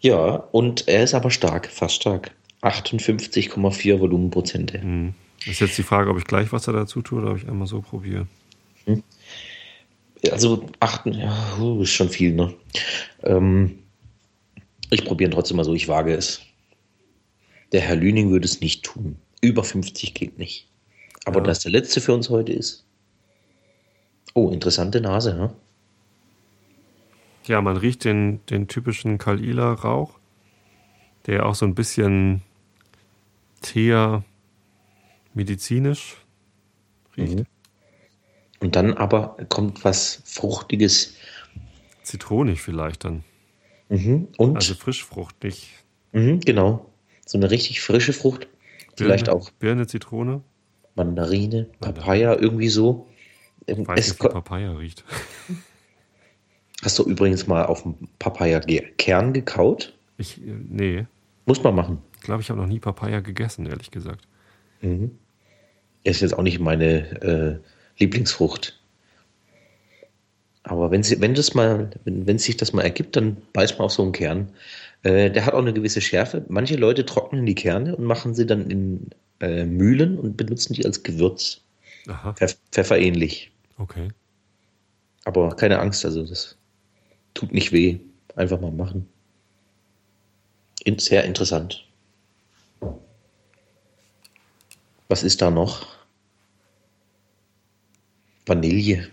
[0.00, 2.32] ja, und er ist aber stark, fast stark.
[2.60, 4.82] 58,4 Volumenprozente.
[4.82, 5.14] Hm.
[5.46, 7.80] Ist jetzt die Frage, ob ich gleich Wasser dazu tue oder ob ich einmal so
[7.80, 8.26] probiere.
[8.84, 9.02] Hm.
[10.30, 11.34] Also achten, ja,
[11.80, 12.52] ist schon viel, ne?
[13.22, 13.78] Ähm,
[14.90, 16.42] ich probiere trotzdem mal so, ich wage es.
[17.72, 19.16] Der Herr Lüning würde es nicht tun.
[19.40, 20.68] Über 50 geht nicht.
[21.24, 21.44] Aber ja.
[21.44, 22.84] dass der letzte für uns heute ist.
[24.34, 25.52] Oh, interessante Nase, ne?
[27.46, 30.18] Ja, man riecht den, den typischen Kalila-Rauch,
[31.26, 32.42] der auch so ein bisschen
[33.60, 34.24] teer
[35.34, 36.16] medizinisch
[37.16, 37.38] riecht.
[37.38, 37.46] Mhm.
[38.60, 41.14] Und dann aber kommt was Fruchtiges.
[42.02, 43.24] Zitronig vielleicht dann.
[43.88, 44.28] Mhm.
[44.36, 44.56] Und?
[44.56, 45.70] Also Frischfrucht, nicht.
[46.12, 46.89] Mhm, genau.
[47.30, 48.48] So eine richtig frische Frucht.
[48.96, 49.50] Birne, vielleicht auch.
[49.50, 50.42] Birne, Zitrone.
[50.96, 53.06] Mandarine, Papaya, irgendwie so.
[53.66, 55.04] Ich weiß es nicht, wie Papaya riecht.
[56.82, 59.96] Hast du übrigens mal auf dem Papaya-Kern gekaut?
[60.18, 61.06] Ich, äh, nee.
[61.46, 61.98] Muss man machen.
[62.16, 64.26] Ich glaube, ich habe noch nie Papaya gegessen, ehrlich gesagt.
[64.80, 65.12] Mhm.
[66.02, 67.60] Ist jetzt auch nicht meine äh,
[68.00, 68.79] Lieblingsfrucht.
[70.70, 73.86] Aber wenn, sie, wenn, das mal, wenn, wenn sich das mal ergibt, dann beißt man
[73.86, 74.50] auf so einen Kern.
[75.02, 76.44] Äh, der hat auch eine gewisse Schärfe.
[76.48, 79.10] Manche Leute trocknen die Kerne und machen sie dann in
[79.40, 81.60] äh, Mühlen und benutzen die als Gewürz.
[82.06, 82.34] Aha.
[82.34, 83.50] Pfeff, Pfefferähnlich.
[83.78, 84.10] Okay.
[85.24, 86.56] Aber keine Angst, also das
[87.34, 87.98] tut nicht weh.
[88.36, 89.08] Einfach mal machen.
[90.98, 91.84] Sehr interessant.
[95.08, 95.88] Was ist da noch?
[98.46, 99.08] Vanille.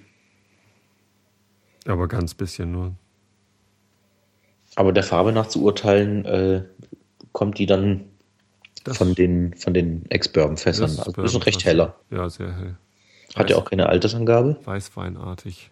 [1.88, 2.94] Aber ganz bisschen nur.
[4.76, 6.64] Aber der Farbe nach zu urteilen, äh,
[7.32, 8.06] kommt die dann
[8.84, 10.90] das von den, von den Ex-Bourbon-Fässern.
[10.90, 11.96] Also ein bisschen recht heller.
[12.12, 12.78] Ja, sehr hell.
[13.36, 14.58] Hat ja auch keine Altersangabe.
[14.64, 15.72] Weißweinartig.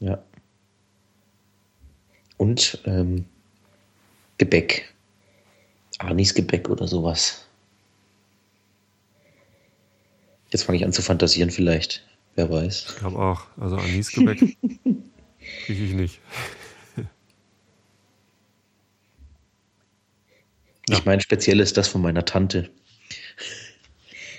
[0.00, 0.22] Ja.
[2.36, 3.26] Und ähm,
[4.38, 4.92] Gebäck.
[5.98, 7.46] Anisgebäck oder sowas.
[10.50, 12.04] Jetzt fange ich an zu fantasieren vielleicht.
[12.34, 12.86] Wer weiß.
[12.88, 13.46] Ich glaube auch.
[13.58, 14.38] Also Anisgebäck
[15.64, 16.20] kriege ich nicht.
[20.88, 20.98] Ja.
[20.98, 22.70] Ich meine, speziell ist das von meiner Tante.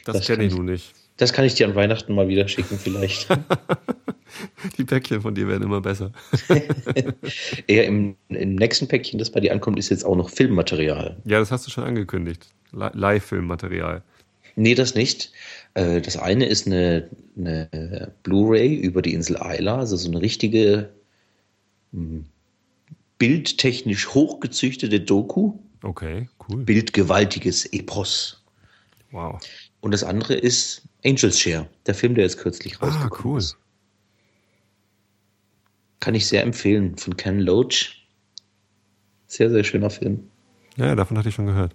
[0.06, 0.94] Das, das kenne ich nun nicht.
[1.18, 3.30] Das kann ich dir an Weihnachten mal wieder schicken, vielleicht.
[4.78, 6.12] Die Päckchen von dir werden immer besser.
[7.68, 11.18] Eher im, im, nächsten Päckchen, das bei dir ankommt, ist jetzt auch noch Filmmaterial.
[11.26, 12.48] Ja, das hast du schon angekündigt.
[12.72, 14.04] Live-Filmmaterial.
[14.56, 15.32] Nee, das nicht.
[15.74, 20.90] Äh, das eine ist eine, eine Blu-ray über die Insel Isla, also so eine richtige
[21.92, 22.26] hm,
[23.18, 25.54] bildtechnisch hochgezüchtete Doku.
[25.82, 26.64] Okay, cool.
[26.64, 28.44] Bildgewaltiges Epos.
[29.12, 29.40] Wow.
[29.82, 33.40] Und das andere ist Angels Share, der Film, der jetzt kürzlich ah, rausgekommen ah, cool.
[33.40, 33.58] ist.
[36.00, 38.06] Kann ich sehr empfehlen, von Ken Loach.
[39.28, 40.30] Sehr, sehr schöner Film.
[40.78, 41.74] Ja, davon hatte ich schon gehört.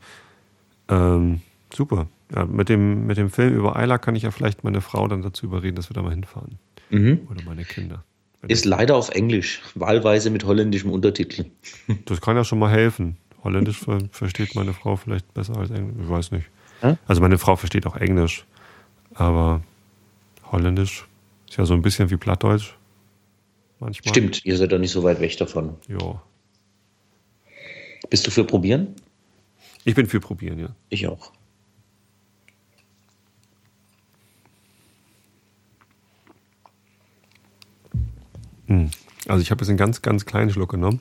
[0.89, 1.41] Ähm,
[1.75, 2.09] super.
[2.35, 5.23] Ja, mit, dem, mit dem Film über Ayla kann ich ja vielleicht meine Frau dann
[5.23, 6.59] dazu überreden, dass wir da mal hinfahren.
[6.91, 7.27] Mhm.
[7.31, 8.05] Oder meine Kinder.
[8.47, 11.47] Ist leider auf Englisch, wahlweise mit holländischem Untertitel.
[12.05, 13.17] Das kann ja schon mal helfen.
[13.43, 15.97] Holländisch versteht meine Frau vielleicht besser als Englisch.
[16.03, 16.47] Ich weiß nicht.
[17.07, 18.45] Also meine Frau versteht auch Englisch,
[19.15, 19.63] aber
[20.53, 21.07] Holländisch
[21.49, 22.75] ist ja so ein bisschen wie Plattdeutsch.
[23.81, 24.13] Manchmal.
[24.13, 25.77] Stimmt, ihr seid doch nicht so weit weg davon.
[25.89, 26.23] Ja.
[28.11, 28.95] Bist du für probieren?
[29.85, 30.69] Ich bin für probieren, ja.
[30.89, 31.33] Ich auch.
[39.27, 41.01] Also ich habe jetzt einen ganz, ganz kleinen Schluck genommen.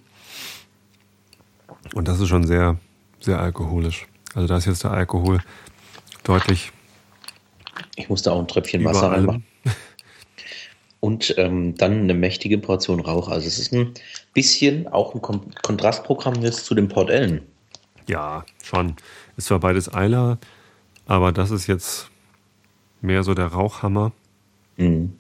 [1.93, 2.77] Und das ist schon sehr,
[3.19, 4.07] sehr alkoholisch.
[4.33, 5.39] Also da ist jetzt der Alkohol
[6.23, 6.71] deutlich.
[7.95, 9.43] Ich muss da auch ein Tröpfchen Wasser reinmachen.
[10.99, 13.29] Und ähm, dann eine mächtige Portion Rauch.
[13.29, 13.93] Also es ist ein
[14.33, 17.41] bisschen auch ein Kontrastprogramm jetzt zu dem Port Ellen.
[18.07, 18.95] Ja, schon.
[19.35, 20.39] Ist zwar beides Eiler,
[21.05, 22.09] aber das ist jetzt
[23.01, 24.11] mehr so der Rauchhammer.
[24.77, 25.19] Mhm.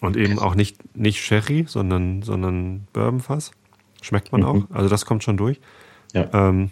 [0.00, 3.52] Und eben auch nicht, nicht Sherry, sondern, sondern Bourbonfass.
[4.02, 4.46] Schmeckt man mhm.
[4.46, 4.70] auch.
[4.70, 5.60] Also das kommt schon durch.
[6.12, 6.28] Ja.
[6.32, 6.70] Ähm,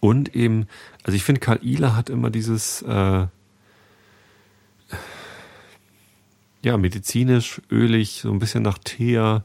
[0.00, 0.66] und eben,
[1.02, 3.26] also ich finde, Karl Ihler hat immer dieses, äh,
[6.62, 9.44] ja, medizinisch, ölig, so ein bisschen nach Teer,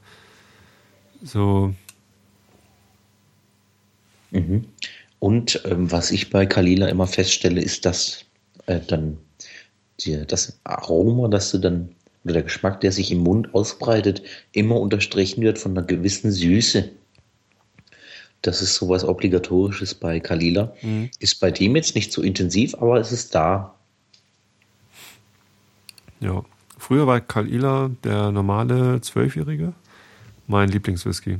[1.24, 1.74] so.
[4.32, 4.66] Mhm.
[5.20, 8.26] Und ähm, was ich bei Kalila immer feststelle, ist, dass
[8.66, 9.18] äh, dann
[10.00, 11.90] die, das Aroma, das du dann,
[12.24, 16.90] oder der Geschmack, der sich im Mund ausbreitet, immer unterstrichen wird von einer gewissen Süße.
[18.42, 20.74] Das ist sowas Obligatorisches bei Kalila.
[20.82, 21.10] Mhm.
[21.20, 23.76] Ist bei dem jetzt nicht so intensiv, aber es ist da.
[26.20, 26.44] Ja.
[26.78, 29.74] Früher war Kalila der normale Zwölfjährige
[30.48, 31.40] mein Lieblingswhisky.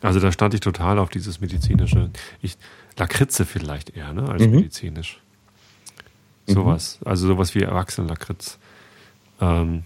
[0.00, 2.10] Also da stand ich total auf dieses medizinische.
[2.40, 2.56] Ich,
[2.96, 4.52] Lakritze vielleicht eher, ne, als mhm.
[4.52, 5.20] medizinisch.
[6.46, 6.98] Sowas.
[7.00, 7.08] Mhm.
[7.08, 8.58] Also sowas wie Erwachsenenlakritz.
[9.40, 9.84] Ähm,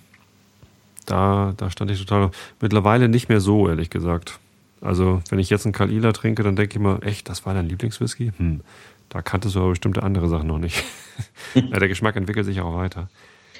[1.07, 2.31] da, da stand ich total.
[2.61, 4.39] Mittlerweile nicht mehr so, ehrlich gesagt.
[4.81, 7.69] Also, wenn ich jetzt einen Kalila trinke, dann denke ich mir, echt, das war dein
[7.69, 8.33] Lieblingswhisky?
[8.37, 8.61] Hm,
[9.09, 10.85] da kanntest du aber bestimmte andere Sachen noch nicht.
[11.55, 13.09] ja, der Geschmack entwickelt sich auch weiter.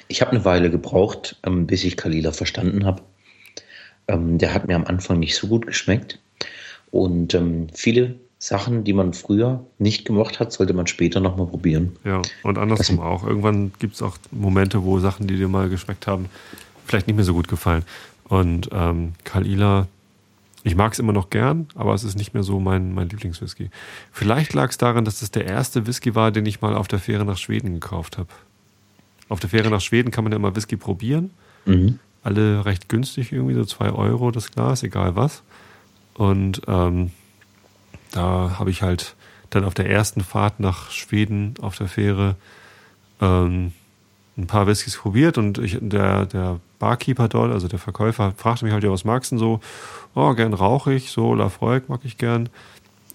[0.07, 3.01] Ich habe eine Weile gebraucht, ähm, bis ich Kalila verstanden habe.
[4.07, 6.19] Ähm, der hat mir am Anfang nicht so gut geschmeckt.
[6.91, 11.95] Und ähm, viele Sachen, die man früher nicht gemocht hat, sollte man später nochmal probieren.
[12.03, 13.25] Ja, und andersrum das, auch.
[13.25, 16.27] Irgendwann gibt es auch Momente, wo Sachen, die dir mal geschmeckt haben,
[16.85, 17.83] vielleicht nicht mehr so gut gefallen.
[18.27, 19.87] Und ähm, Kalila
[20.65, 23.69] ich mag es immer noch gern, aber es ist nicht mehr so mein, mein Lieblingswhisky.
[24.11, 26.97] Vielleicht lag es daran, dass es der erste Whisky war, den ich mal auf der
[26.97, 28.29] Fähre nach Schweden gekauft habe.
[29.29, 31.29] Auf der Fähre nach Schweden kann man ja immer Whisky probieren.
[31.65, 31.99] Mhm.
[32.23, 35.43] Alle recht günstig, irgendwie so zwei Euro das Glas, egal was.
[36.15, 37.11] Und ähm,
[38.09, 39.15] da habe ich halt
[39.51, 42.37] dann auf der ersten Fahrt nach Schweden auf der Fähre
[43.21, 43.71] ähm,
[44.37, 48.73] ein paar Whiskys probiert und ich, der, der Barkeeper dort, also der Verkäufer, fragte mich
[48.73, 49.59] halt, ja, was magst du denn so?
[50.13, 52.49] Oh, gern rauche ich, so Lafroig mag ich gern.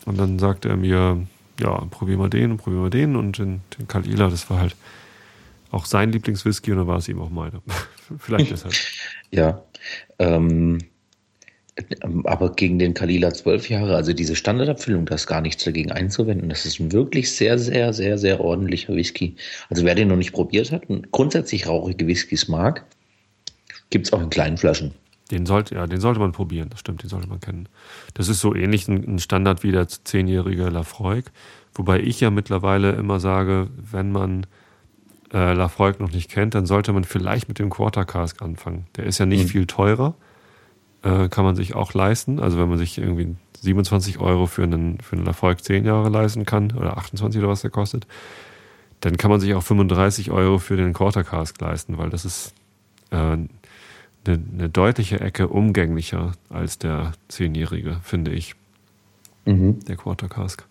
[0.06, 1.26] Und dann sagte er mir,
[1.60, 4.76] ja, probier mal den und probier mal den und den, den Kalila, das war halt
[5.70, 7.60] auch sein Lieblingswhisky und dann war es ihm auch meine.
[8.18, 8.74] Vielleicht deshalb.
[9.30, 9.62] ja,
[10.18, 10.78] ähm,
[12.24, 16.48] aber gegen den Kalila zwölf Jahre, also diese Standardabfüllung, da ist gar nichts dagegen einzuwenden.
[16.48, 19.36] Das ist ein wirklich sehr, sehr, sehr, sehr ordentlicher Whisky.
[19.68, 22.84] Also wer den noch nicht probiert hat und grundsätzlich rauchige Whiskys mag,
[23.90, 24.92] Gibt es auch in kleinen Flaschen.
[25.30, 27.68] Den sollte, ja, den sollte man probieren, das stimmt, den sollte man kennen.
[28.14, 31.26] Das ist so ähnlich ein Standard wie der zehnjährige Lafroig,
[31.74, 34.46] wobei ich ja mittlerweile immer sage, wenn man
[35.32, 38.86] äh, Lafroig noch nicht kennt, dann sollte man vielleicht mit dem Quarter Cask anfangen.
[38.96, 39.48] Der ist ja nicht mhm.
[39.48, 40.14] viel teurer,
[41.02, 42.40] äh, kann man sich auch leisten.
[42.40, 46.44] Also wenn man sich irgendwie 27 Euro für einen, für einen Lafroig 10 Jahre leisten
[46.44, 48.06] kann oder 28 oder was der kostet,
[49.00, 52.54] dann kann man sich auch 35 Euro für den Quarter Cask leisten, weil das ist
[53.10, 53.48] äh, eine,
[54.26, 58.54] eine deutliche Ecke umgänglicher als der Zehnjährige, finde ich.
[59.46, 59.82] Mhm.
[59.86, 60.66] Der Quarter Cask.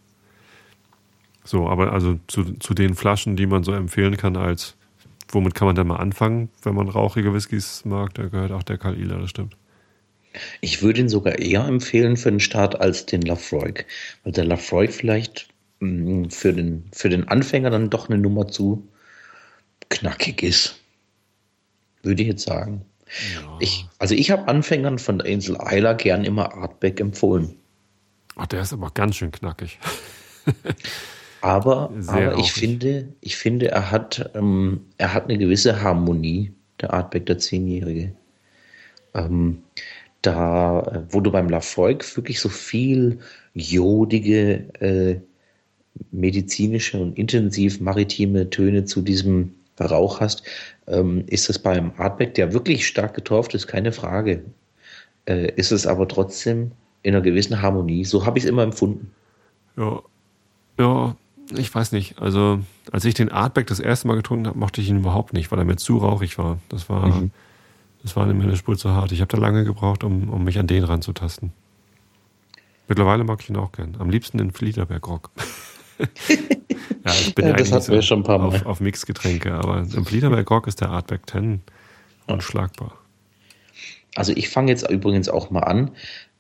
[1.44, 4.76] So, aber also zu, zu den Flaschen, die man so empfehlen kann, als
[5.30, 8.78] womit kann man denn mal anfangen, wenn man rauchige Whiskys mag, da gehört auch der
[8.78, 9.56] Kalila, das stimmt.
[10.62, 13.86] Ich würde ihn sogar eher empfehlen für den Start als den Lafroig,
[14.24, 15.48] weil der Lafroig vielleicht
[15.80, 18.88] mh, mm, für, den, für den Anfänger dann doch eine Nummer zu
[19.90, 20.80] knackig ist.
[22.04, 22.86] Würde ich jetzt sagen.
[23.34, 23.58] Ja.
[23.60, 27.56] Ich, also ich habe Anfängern von der Insel Isla gern immer Artback empfohlen.
[28.36, 29.80] Ach, der ist aber ganz schön knackig.
[31.42, 36.94] aber, aber ich finde, ich finde, er hat, ähm, er hat eine gewisse Harmonie, der
[36.94, 38.14] Artback, der Zehnjährige.
[39.14, 39.64] Ähm,
[40.22, 43.20] da, wo du beim Lafroig wirklich so viel
[43.54, 45.22] jodige, äh,
[46.12, 50.44] medizinische und intensiv maritime Töne zu diesem Rauch hast,
[50.88, 54.44] ähm, ist es beim Artback, der wirklich stark getorft ist, keine Frage.
[55.26, 58.06] Äh, ist es aber trotzdem in einer gewissen Harmonie.
[58.06, 59.12] So habe ich es immer empfunden.
[59.78, 60.02] Ja,
[60.78, 61.16] ja,
[61.56, 62.20] ich weiß nicht.
[62.20, 62.60] Also,
[62.92, 65.60] als ich den Artback das erste Mal getrunken habe, mochte ich ihn überhaupt nicht, weil
[65.60, 66.60] er mir zu rauchig war.
[66.70, 67.32] Das war, mhm.
[68.04, 69.12] Das war mir eine Spur zu hart.
[69.12, 71.52] Ich habe da lange gebraucht, um, um mich an den ranzutasten.
[72.88, 73.96] Mittlerweile mag ich ihn auch gern.
[74.00, 75.32] Am liebsten den Fliederberg Rock.
[76.00, 78.48] ja, ich bin ja, das hatten so wir schon ein paar Mal.
[78.48, 81.62] Auf, auf Mixgetränke, aber im Fliederberg Rock ist der Artback 10
[82.28, 82.94] unschlagbar.
[84.16, 85.92] Also ich fange jetzt übrigens auch mal an,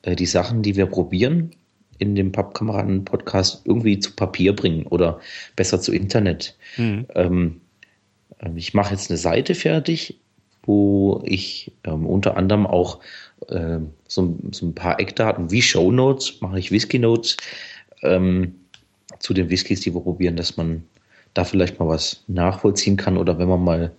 [0.01, 1.51] äh, die Sachen, die wir probieren,
[1.99, 5.20] in dem Pappkameraden-Podcast irgendwie zu Papier bringen oder
[5.55, 6.57] besser zu Internet.
[6.78, 7.05] Mhm.
[7.14, 7.62] Ähm,
[8.55, 10.20] ich mache jetzt eine Seite fertig,
[10.70, 12.99] wo ich ähm, unter anderem auch
[13.47, 17.38] äh, so, so, ein paar Eckdaten wie Show Notes, mache ich Whisky Notes,
[18.03, 18.53] ähm,
[19.17, 20.84] zu den Whiskys, die wir probieren, dass man
[21.34, 23.91] da vielleicht mal was nachvollziehen kann oder wenn man mal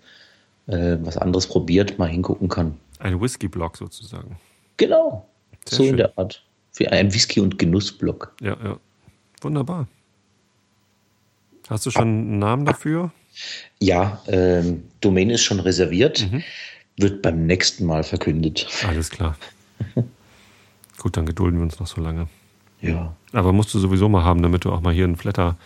[0.69, 2.79] äh, was anderes probiert, mal hingucken kann.
[3.01, 4.37] Ein Whisky-Blog sozusagen.
[4.77, 5.27] Genau.
[5.67, 5.91] Sehr so schön.
[5.91, 6.45] in der Art.
[6.71, 8.33] Für einen Whisky- und Genuss-Blog.
[8.41, 8.79] Ja, ja.
[9.41, 9.89] Wunderbar.
[11.69, 13.11] Hast du schon einen Namen dafür?
[13.79, 16.31] Ja, ähm, Domain ist schon reserviert.
[16.31, 16.43] Mhm.
[16.97, 18.67] Wird beim nächsten Mal verkündet.
[18.87, 19.37] Alles klar.
[20.99, 22.29] Gut, dann gedulden wir uns noch so lange.
[22.83, 23.15] Ja.
[23.33, 25.57] Aber musst du sowieso mal haben, damit du auch mal hier einen Flatter-Topf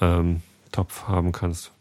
[0.00, 0.42] ähm,
[1.08, 1.72] haben kannst.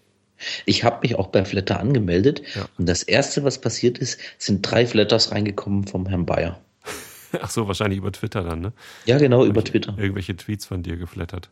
[0.65, 2.67] Ich habe mich auch bei Flatter angemeldet ja.
[2.77, 6.59] und das erste, was passiert ist, sind drei Flatters reingekommen vom Herrn Bayer.
[7.41, 8.73] Ach so, wahrscheinlich über Twitter dann, ne?
[9.05, 9.95] Ja, genau, über Twitter.
[9.97, 11.49] Irgendwelche Tweets von dir geflattert.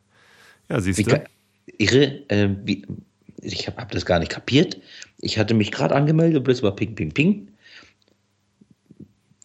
[0.70, 1.24] Ja, siehst du.
[1.78, 2.86] Irre, äh, wie,
[3.42, 4.78] ich habe hab das gar nicht kapiert.
[5.20, 7.48] Ich hatte mich gerade angemeldet, bloß über Ping, Ping, Ping.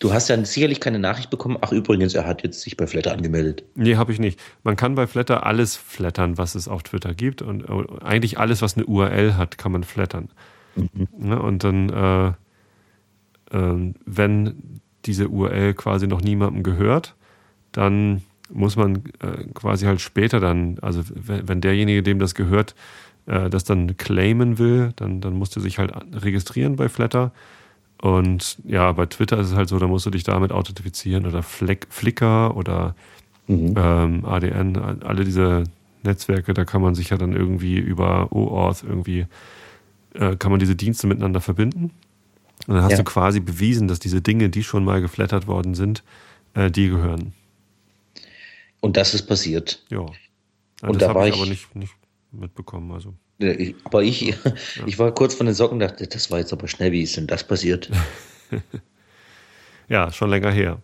[0.01, 1.59] Du hast ja sicherlich keine Nachricht bekommen.
[1.61, 3.65] Ach, übrigens, er hat jetzt sich bei Flatter angemeldet.
[3.75, 4.41] Nee, habe ich nicht.
[4.65, 7.43] Man kann bei Flatter alles flattern, was es auf Twitter gibt.
[7.43, 10.31] Und äh, eigentlich alles, was eine URL hat, kann man flattern.
[10.75, 11.09] Mhm.
[11.19, 11.43] Ne?
[11.43, 17.15] Und dann, äh, äh, wenn diese URL quasi noch niemandem gehört,
[17.73, 22.75] dann muss man äh, quasi halt später dann, also wenn derjenige, dem das gehört,
[23.31, 27.33] äh, das dann claimen will, dann, dann musst du sich halt registrieren bei Flatter
[28.03, 31.43] und ja, bei Twitter ist es halt so, da musst du dich damit authentifizieren oder
[31.43, 32.95] Flick, Flickr oder
[33.47, 33.75] mhm.
[33.77, 35.65] ähm, ADN, alle diese
[36.03, 39.27] Netzwerke, da kann man sich ja dann irgendwie über OAuth irgendwie,
[40.15, 41.91] äh, kann man diese Dienste miteinander verbinden.
[42.67, 42.99] Und dann hast ja.
[42.99, 46.03] du quasi bewiesen, dass diese Dinge, die schon mal geflattert worden sind,
[46.55, 47.35] äh, die gehören.
[48.81, 49.85] Und das ist passiert.
[49.91, 50.07] Ja.
[50.81, 51.93] und das habe ich aber nicht, nicht
[52.33, 52.93] mitbekommen.
[52.93, 53.15] Also.
[53.85, 54.35] Aber ich, ja.
[54.87, 57.17] ich war kurz von den Socken und dachte, das war jetzt aber schnell, wie ist
[57.17, 57.91] denn das passiert?
[59.89, 60.83] ja, schon länger her.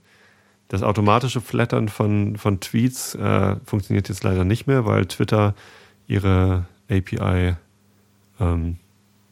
[0.69, 5.55] Das automatische Flattern von, von Tweets äh, funktioniert jetzt leider nicht mehr, weil Twitter
[6.09, 7.55] ihre API,
[8.41, 8.77] ähm,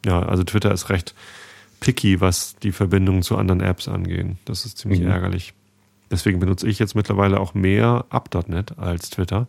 [0.04, 1.14] ja, also Twitter ist recht
[1.80, 4.26] picky, was die Verbindung zu anderen Apps angeht.
[4.44, 5.08] Das ist ziemlich mhm.
[5.08, 5.54] ärgerlich.
[6.10, 9.48] Deswegen benutze ich jetzt mittlerweile auch mehr Up.net als Twitter.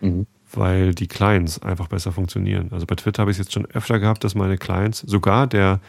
[0.00, 2.68] Mhm weil die Clients einfach besser funktionieren.
[2.72, 5.80] Also bei Twitter habe ich es jetzt schon öfter gehabt, dass meine Clients, sogar der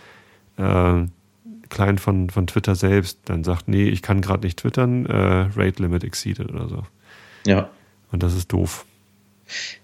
[0.58, 1.04] äh,
[1.70, 5.82] Client von, von Twitter selbst, dann sagt, nee, ich kann gerade nicht twittern, äh, Rate
[5.82, 6.84] Limit exceeded oder so.
[7.46, 7.70] Ja.
[8.12, 8.86] Und das ist doof.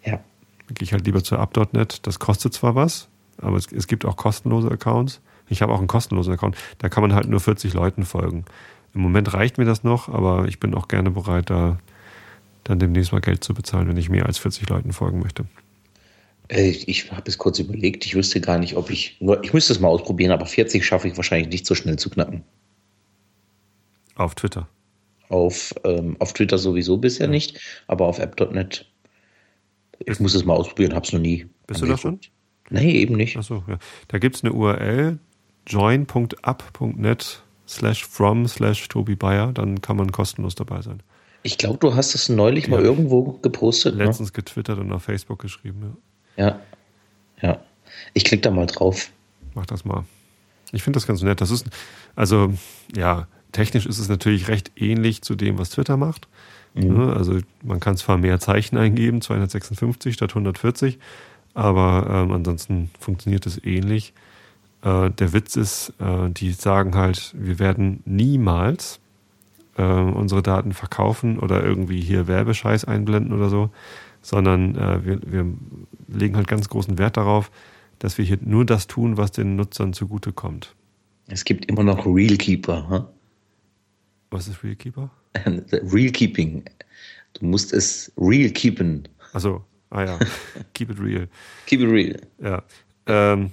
[0.03, 0.19] Ja.
[0.67, 2.05] Dann gehe ich halt lieber zu Up.net.
[2.07, 3.07] Das kostet zwar was,
[3.39, 5.21] aber es, es gibt auch kostenlose Accounts.
[5.49, 6.55] Ich habe auch einen kostenlosen Account.
[6.77, 8.45] Da kann man halt nur 40 Leuten folgen.
[8.93, 11.77] Im Moment reicht mir das noch, aber ich bin auch gerne bereit, da
[12.63, 15.45] dann demnächst mal Geld zu bezahlen, wenn ich mehr als 40 Leuten folgen möchte.
[16.47, 18.05] Äh, ich habe es kurz überlegt.
[18.05, 19.17] Ich wüsste gar nicht, ob ich.
[19.41, 22.43] Ich müsste es mal ausprobieren, aber 40 schaffe ich wahrscheinlich nicht so schnell zu knacken.
[24.15, 24.67] Auf Twitter.
[25.29, 27.31] Auf, ähm, auf Twitter sowieso bisher ja.
[27.31, 28.85] nicht, aber auf app.net.
[30.05, 31.47] Ich muss es mal ausprobieren, habe es noch nie.
[31.67, 32.19] Bist du da schon?
[32.69, 33.37] Nee, eben nicht.
[33.37, 33.77] Achso, ja.
[34.09, 35.19] Da gibt es eine URL,
[35.67, 41.01] join.up.net slash from slash Tobi Bayer, dann kann man kostenlos dabei sein.
[41.43, 42.71] Ich glaube, du hast es neulich ja.
[42.71, 43.95] mal irgendwo gepostet.
[43.95, 44.05] Ne?
[44.05, 44.33] Letztens ne?
[44.33, 45.97] getwittert und auf Facebook geschrieben,
[46.37, 46.45] ja.
[46.45, 46.59] Ja.
[47.41, 47.59] Ja.
[48.13, 49.09] Ich klicke da mal drauf.
[49.53, 50.05] Mach das mal.
[50.71, 51.41] Ich finde das ganz nett.
[51.41, 51.65] Das ist,
[52.15, 52.53] also,
[52.95, 56.27] ja, technisch ist es natürlich recht ähnlich zu dem, was Twitter macht.
[56.73, 56.97] Mhm.
[56.97, 57.13] Ne?
[57.13, 60.99] Also, man kann zwar mehr Zeichen eingeben, 256 statt 140,
[61.53, 64.13] aber ähm, ansonsten funktioniert es ähnlich.
[64.83, 68.99] Äh, der Witz ist, äh, die sagen halt, wir werden niemals
[69.81, 73.69] äh, unsere Daten verkaufen oder irgendwie hier Werbescheiß einblenden oder so,
[74.21, 75.45] sondern äh, wir, wir
[76.07, 77.51] legen halt ganz großen Wert darauf,
[77.99, 80.75] dass wir hier nur das tun, was den Nutzern zugutekommt.
[81.27, 82.89] Es gibt immer noch Realkeeper.
[82.89, 83.03] Huh?
[84.29, 85.09] Was ist Realkeeper?
[85.45, 86.63] Real Keeping.
[87.33, 89.07] Du musst es real keepen.
[89.33, 90.19] Also, ah ja,
[90.73, 91.29] keep it real.
[91.65, 92.21] Keep it real.
[92.39, 92.63] Ja.
[93.05, 93.51] Ähm,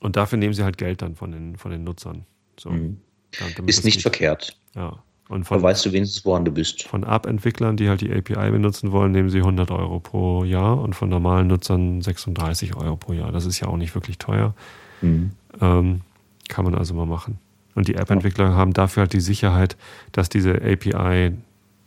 [0.00, 2.24] und dafür nehmen sie halt Geld dann von den, von den Nutzern.
[2.58, 2.70] So.
[2.70, 2.98] Mhm.
[3.38, 4.02] Ja, ist nicht geht.
[4.02, 4.56] verkehrt.
[4.74, 5.02] Ja.
[5.32, 6.82] Und von, weißt du wenigstens, woran du bist.
[6.82, 10.94] Von App-Entwicklern, die halt die API benutzen wollen, nehmen sie 100 Euro pro Jahr und
[10.94, 13.32] von normalen Nutzern 36 Euro pro Jahr.
[13.32, 14.54] Das ist ja auch nicht wirklich teuer.
[15.00, 15.30] Mhm.
[15.60, 16.00] Ähm,
[16.48, 17.38] kann man also mal machen.
[17.74, 19.78] Und die App-Entwickler haben dafür halt die Sicherheit,
[20.12, 21.32] dass diese API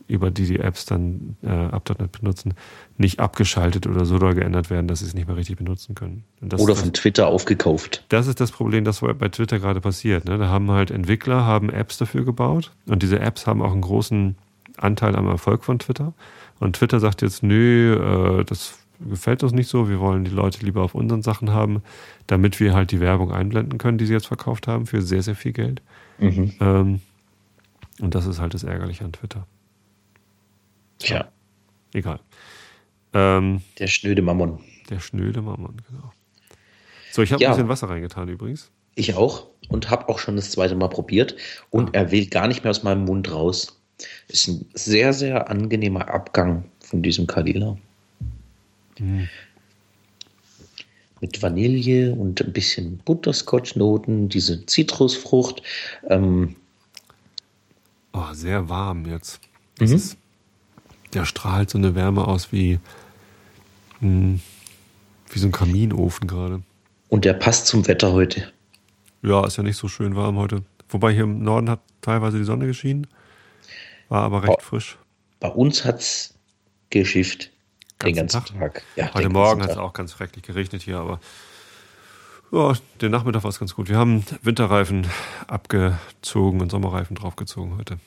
[0.08, 2.54] über die die Apps dann äh, Up.NET benutzen,
[2.96, 6.24] nicht abgeschaltet oder so doll geändert werden, dass sie es nicht mehr richtig benutzen können.
[6.42, 8.04] oder von das, Twitter aufgekauft.
[8.08, 10.24] Das ist das Problem, das bei Twitter gerade passiert.
[10.24, 10.38] Ne?
[10.38, 14.36] Da haben halt Entwickler haben Apps dafür gebaut und diese Apps haben auch einen großen
[14.76, 16.12] Anteil am Erfolg von Twitter.
[16.58, 20.64] Und Twitter sagt jetzt, nö, äh, das gefällt uns nicht so, wir wollen die Leute
[20.64, 21.82] lieber auf unseren Sachen haben,
[22.26, 25.34] damit wir halt die Werbung einblenden können, die sie jetzt verkauft haben, für sehr, sehr
[25.34, 25.82] viel Geld.
[26.18, 26.52] Mhm.
[26.60, 27.00] Ähm,
[28.00, 29.46] und das ist halt das Ärgerliche an Twitter.
[30.98, 31.30] Tja.
[31.92, 32.20] Egal.
[33.12, 34.60] Ähm, der schnöde Mammon.
[34.90, 36.12] Der schnöde Mammon, genau.
[37.12, 37.48] So, ich habe ja.
[37.48, 38.70] ein bisschen Wasser reingetan übrigens.
[38.94, 41.36] Ich auch und habe auch schon das zweite Mal probiert
[41.70, 42.00] und ah.
[42.00, 43.80] er will gar nicht mehr aus meinem Mund raus.
[44.28, 47.76] Ist ein sehr, sehr angenehmer Abgang von diesem Kalila.
[48.98, 49.28] Mhm.
[51.22, 55.62] Mit Vanille und ein bisschen Butterscotch-Noten, diese Zitrusfrucht.
[56.10, 56.56] Ähm,
[58.12, 59.40] oh, sehr warm jetzt.
[59.78, 59.96] Das mhm.
[59.96, 60.18] ist
[61.14, 62.78] der strahlt so eine Wärme aus wie,
[64.00, 64.40] hm,
[65.30, 66.62] wie so ein Kaminofen gerade.
[67.08, 68.52] Und der passt zum Wetter heute.
[69.22, 70.62] Ja, ist ja nicht so schön warm heute.
[70.88, 73.06] Wobei hier im Norden hat teilweise die Sonne geschienen,
[74.08, 74.98] war aber recht bei, frisch.
[75.40, 76.34] Bei uns hat es
[76.90, 77.50] geschifft
[78.02, 78.58] den ganzen Tag.
[78.58, 78.82] Tag.
[78.94, 81.20] Ja, heute Morgen hat es auch ganz schrecklich geregnet hier, aber
[82.52, 83.88] ja, den Nachmittag war es ganz gut.
[83.88, 85.06] Wir haben Winterreifen
[85.48, 87.98] abgezogen und Sommerreifen draufgezogen heute.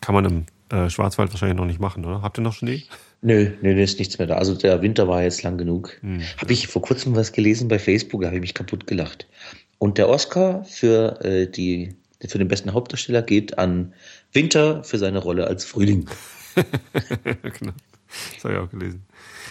[0.00, 2.22] Kann man im äh, Schwarzwald wahrscheinlich noch nicht machen, oder?
[2.22, 2.84] Habt ihr noch Schnee?
[3.22, 4.36] Nö, nö, nö, ist nichts mehr da.
[4.36, 5.98] Also der Winter war jetzt lang genug.
[6.00, 6.22] Hm.
[6.38, 9.26] Habe ich vor kurzem was gelesen bei Facebook, da habe ich mich kaputt gelacht.
[9.78, 11.94] Und der Oscar für, äh, die,
[12.26, 13.92] für den besten Hauptdarsteller geht an
[14.32, 16.08] Winter für seine Rolle als Frühling.
[17.42, 17.72] genau.
[18.34, 19.02] Das habe ich auch gelesen.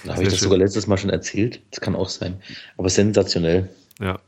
[0.06, 0.46] Da habe ich das schön.
[0.46, 1.62] sogar letztes Mal schon erzählt.
[1.72, 2.42] Das kann auch sein.
[2.78, 3.70] Aber sensationell.
[4.00, 4.20] Ja.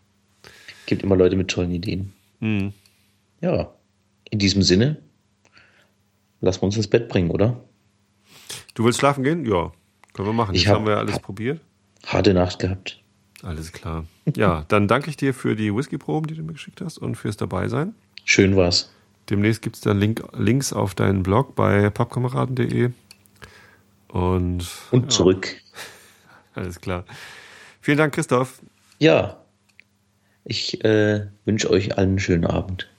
[0.86, 2.14] Gibt immer Leute mit tollen Ideen.
[2.40, 2.74] Mhm.
[3.42, 3.74] Ja.
[4.30, 4.98] In diesem Sinne,
[6.42, 7.64] lassen wir uns ins Bett bringen, oder?
[8.74, 9.46] Du willst schlafen gehen?
[9.46, 9.72] Ja,
[10.14, 10.56] können wir machen.
[10.56, 11.62] Ich hab, haben wir alles probiert.
[12.06, 13.02] Harte Nacht gehabt.
[13.44, 14.06] Alles klar.
[14.36, 17.38] Ja, dann danke ich dir für die Whisky-Proben, die du mir geschickt hast und fürs
[17.38, 17.96] Dabeisein.
[18.24, 18.92] Schön war's.
[19.30, 22.92] Demnächst gibt es dann Link, Links auf deinen Blog bei pappkameraden.de.
[24.10, 25.10] Und, und ja.
[25.10, 25.56] zurück.
[26.54, 27.06] Alles klar.
[27.80, 28.62] Vielen Dank, Christoph.
[29.00, 29.38] Ja,
[30.44, 32.91] ich äh, wünsche euch allen einen schönen Abend.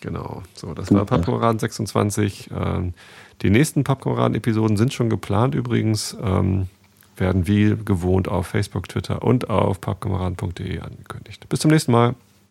[0.00, 2.50] Genau, so, das war Pappkameraden 26.
[2.54, 2.94] Ähm,
[3.42, 6.68] die nächsten Pappkameraden-Episoden sind schon geplant übrigens, ähm,
[7.16, 11.48] werden wie gewohnt auf Facebook, Twitter und auf pappkameraden.de angekündigt.
[11.48, 12.14] Bis zum nächsten Mal.